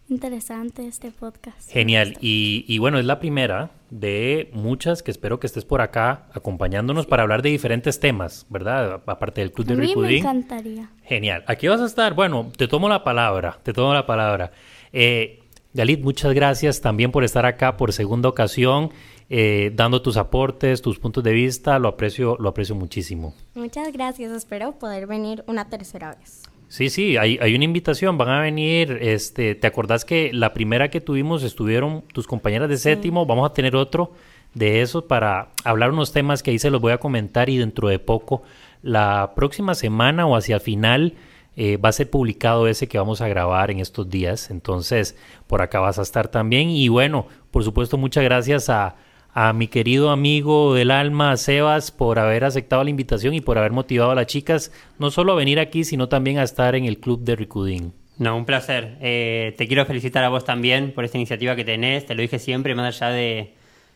interesante 0.10 0.88
este 0.88 1.12
podcast. 1.12 1.72
Genial. 1.72 2.18
Y, 2.20 2.66
y 2.68 2.80
bueno, 2.80 3.00
es 3.00 3.06
la 3.06 3.20
primera 3.20 3.72
de 3.92 4.50
muchas 4.54 5.04
que 5.04 5.12
espero 5.12 5.40
que 5.40 5.48
estés 5.48 5.64
por 5.64 5.82
acá 5.82 6.28
acompañándonos 6.34 7.06
para 7.06 7.24
hablar 7.24 7.42
de 7.42 7.50
diferentes 7.50 8.00
temas, 8.00 8.46
¿verdad? 8.50 9.02
Aparte 9.06 9.42
del 9.42 9.52
Club 9.52 9.68
de 9.68 9.76
mí 9.76 9.94
me 9.96 10.18
encantaría. 10.18 10.90
Genial. 11.04 11.44
Aquí 11.48 11.68
vas 11.68 11.82
a 11.82 11.86
estar. 11.86 12.14
Bueno, 12.14 12.52
te 12.58 12.68
tomo 12.68 12.90
la 12.90 13.04
palabra. 13.04 13.60
Te 13.64 13.74
tomo 13.74 13.94
la 13.94 14.06
palabra. 14.06 14.52
Eh, 14.92 15.41
Galit, 15.74 16.04
muchas 16.04 16.34
gracias 16.34 16.82
también 16.82 17.12
por 17.12 17.24
estar 17.24 17.46
acá 17.46 17.78
por 17.78 17.94
segunda 17.94 18.28
ocasión, 18.28 18.90
eh, 19.30 19.72
dando 19.74 20.02
tus 20.02 20.18
aportes, 20.18 20.82
tus 20.82 21.00
puntos 21.00 21.24
de 21.24 21.32
vista. 21.32 21.80
Lo 21.80 21.88
aprecio, 21.88 22.36
lo 22.40 22.50
aprecio 22.50 22.76
muchísimo. 22.76 23.34
Muchas 23.56 23.92
gracias, 23.94 24.32
espero 24.32 24.74
poder 24.74 25.08
venir 25.08 25.44
una 25.48 25.70
tercera 25.70 26.16
vez. 26.16 26.44
Sí, 26.68 26.90
sí, 26.90 27.18
hay, 27.18 27.38
hay 27.42 27.54
una 27.56 27.66
invitación, 27.66 28.18
van 28.18 28.30
a 28.30 28.40
venir, 28.40 28.98
este, 29.02 29.56
¿te 29.56 29.68
acordás 29.68 30.06
que 30.06 30.32
la 30.34 30.54
primera 30.54 30.90
que 30.90 31.02
tuvimos 31.02 31.44
estuvieron 31.44 32.04
tus 32.14 32.28
compañeras 32.28 32.70
de 32.70 32.78
séptimo? 32.78 33.26
Vamos 33.26 33.50
a 33.50 33.54
tener 33.54 33.76
otro 33.76 34.14
de 34.54 34.82
eso 34.82 35.06
para 35.06 35.50
hablar 35.64 35.92
unos 35.92 36.12
temas 36.12 36.44
que 36.44 36.52
ahí 36.52 36.60
se 36.60 36.70
los 36.70 36.82
voy 36.82 36.94
a 36.94 36.98
comentar 36.98 37.50
y 37.50 37.58
dentro 37.58 37.88
de 37.88 38.00
poco, 38.00 38.44
la 38.84 39.34
próxima 39.36 39.76
semana 39.76 40.26
o 40.26 40.36
hacia 40.36 40.60
final 40.60 41.14
eh, 41.56 41.78
va 41.78 41.90
a 41.90 41.94
ser 41.94 42.10
publicado 42.10 42.68
ese 42.68 42.88
que 42.88 42.98
vamos 42.98 43.22
a 43.22 43.28
grabar 43.28 43.72
en 43.72 43.80
estos 43.80 44.10
días. 44.10 44.52
Entonces, 44.52 45.18
por 45.48 45.62
acá 45.62 45.80
vas 45.80 46.00
a 46.00 46.04
estar 46.04 46.30
también. 46.30 46.70
Y 46.70 46.88
bueno, 46.88 47.28
por 47.52 47.64
supuesto, 47.64 47.98
muchas 47.98 48.24
gracias 48.24 48.70
a, 48.70 48.96
a 49.34 49.54
mi 49.54 49.68
querido 49.68 50.12
amigo 50.12 50.74
del 50.74 50.92
alma, 50.92 51.36
Sebas, 51.38 51.92
por 51.92 52.20
haber 52.20 52.44
aceptado 52.44 52.84
la 52.84 52.90
invitación 52.90 53.34
y 53.34 53.42
por 53.42 53.58
haber 53.58 53.72
motivado 53.72 54.12
a 54.12 54.16
las 54.16 54.28
chicas 54.28 54.72
no 55.00 55.12
solo 55.12 55.34
a 55.34 55.36
venir 55.36 55.60
aquí, 55.60 55.84
sino 55.84 56.10
también 56.10 56.38
a 56.38 56.44
estar 56.44 56.76
en 56.76 56.86
el 56.86 57.00
club 57.00 57.24
de 57.24 57.36
Ricudín. 57.36 57.94
No, 58.18 58.38
un 58.38 58.46
placer. 58.46 58.98
Eh, 59.02 59.56
te 59.58 59.68
quiero 59.68 59.86
felicitar 59.86 60.24
a 60.24 60.30
vos 60.30 60.46
también 60.46 60.92
por 60.94 61.06
esta 61.06 61.18
iniciativa 61.18 61.56
que 61.56 61.64
tenés. 61.64 62.06
Te 62.06 62.14
lo 62.14 62.22
dije 62.22 62.40
siempre, 62.40 62.76
más 62.76 63.02
allá 63.02 63.12
de, 63.12 63.56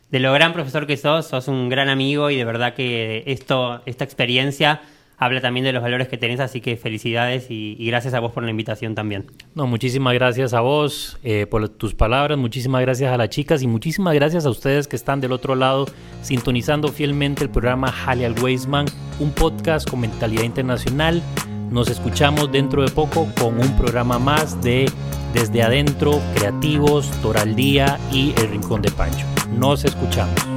de 0.09 0.19
lo 0.19 0.33
gran 0.33 0.51
profesor 0.53 0.87
que 0.87 0.97
sos, 0.97 1.27
sos 1.27 1.47
un 1.47 1.69
gran 1.69 1.89
amigo 1.89 2.29
y 2.29 2.35
de 2.35 2.45
verdad 2.45 2.73
que 2.73 3.23
esto, 3.27 3.81
esta 3.85 4.03
experiencia 4.03 4.81
habla 5.17 5.41
también 5.41 5.63
de 5.63 5.71
los 5.71 5.81
valores 5.81 6.07
que 6.07 6.17
tenés, 6.17 6.39
así 6.39 6.61
que 6.61 6.77
felicidades 6.77 7.47
y, 7.49 7.75
gracias 7.85 8.13
a 8.13 8.19
vos 8.19 8.31
por 8.31 8.43
la 8.43 8.49
invitación 8.49 8.95
también. 8.95 9.25
No, 9.53 9.67
muchísimas 9.67 10.13
gracias 10.13 10.53
a 10.53 10.61
vos 10.61 11.17
eh, 11.23 11.45
por 11.45 11.67
tus 11.69 11.93
palabras, 11.93 12.37
muchísimas 12.37 12.81
gracias 12.81 13.11
a 13.11 13.17
las 13.17 13.29
chicas 13.29 13.61
y 13.61 13.67
muchísimas 13.67 14.13
gracias 14.13 14.45
a 14.45 14.49
ustedes 14.49 14.87
que 14.87 14.95
están 14.95 15.21
del 15.21 15.31
otro 15.31 15.55
lado 15.55 15.85
sintonizando 16.21 16.89
fielmente 16.89 17.43
el 17.43 17.49
programa 17.49 17.93
Halley 18.05 18.25
al 18.25 18.39
Weisman, 18.39 18.85
un 19.19 19.31
podcast 19.31 19.89
con 19.89 20.01
mentalidad 20.01 20.43
internacional. 20.43 21.21
Nos 21.69 21.89
escuchamos 21.89 22.51
dentro 22.51 22.83
de 22.83 22.91
poco 22.91 23.27
con 23.39 23.59
un 23.59 23.77
programa 23.77 24.19
más 24.19 24.61
de 24.61 24.89
Desde 25.33 25.63
Adentro, 25.63 26.21
Creativos, 26.35 27.09
Toraldía 27.21 27.99
y 28.11 28.33
El 28.37 28.49
Rincón 28.49 28.81
de 28.81 28.91
Pancho. 28.91 29.25
Nos 29.57 29.83
escuchamos. 29.83 30.54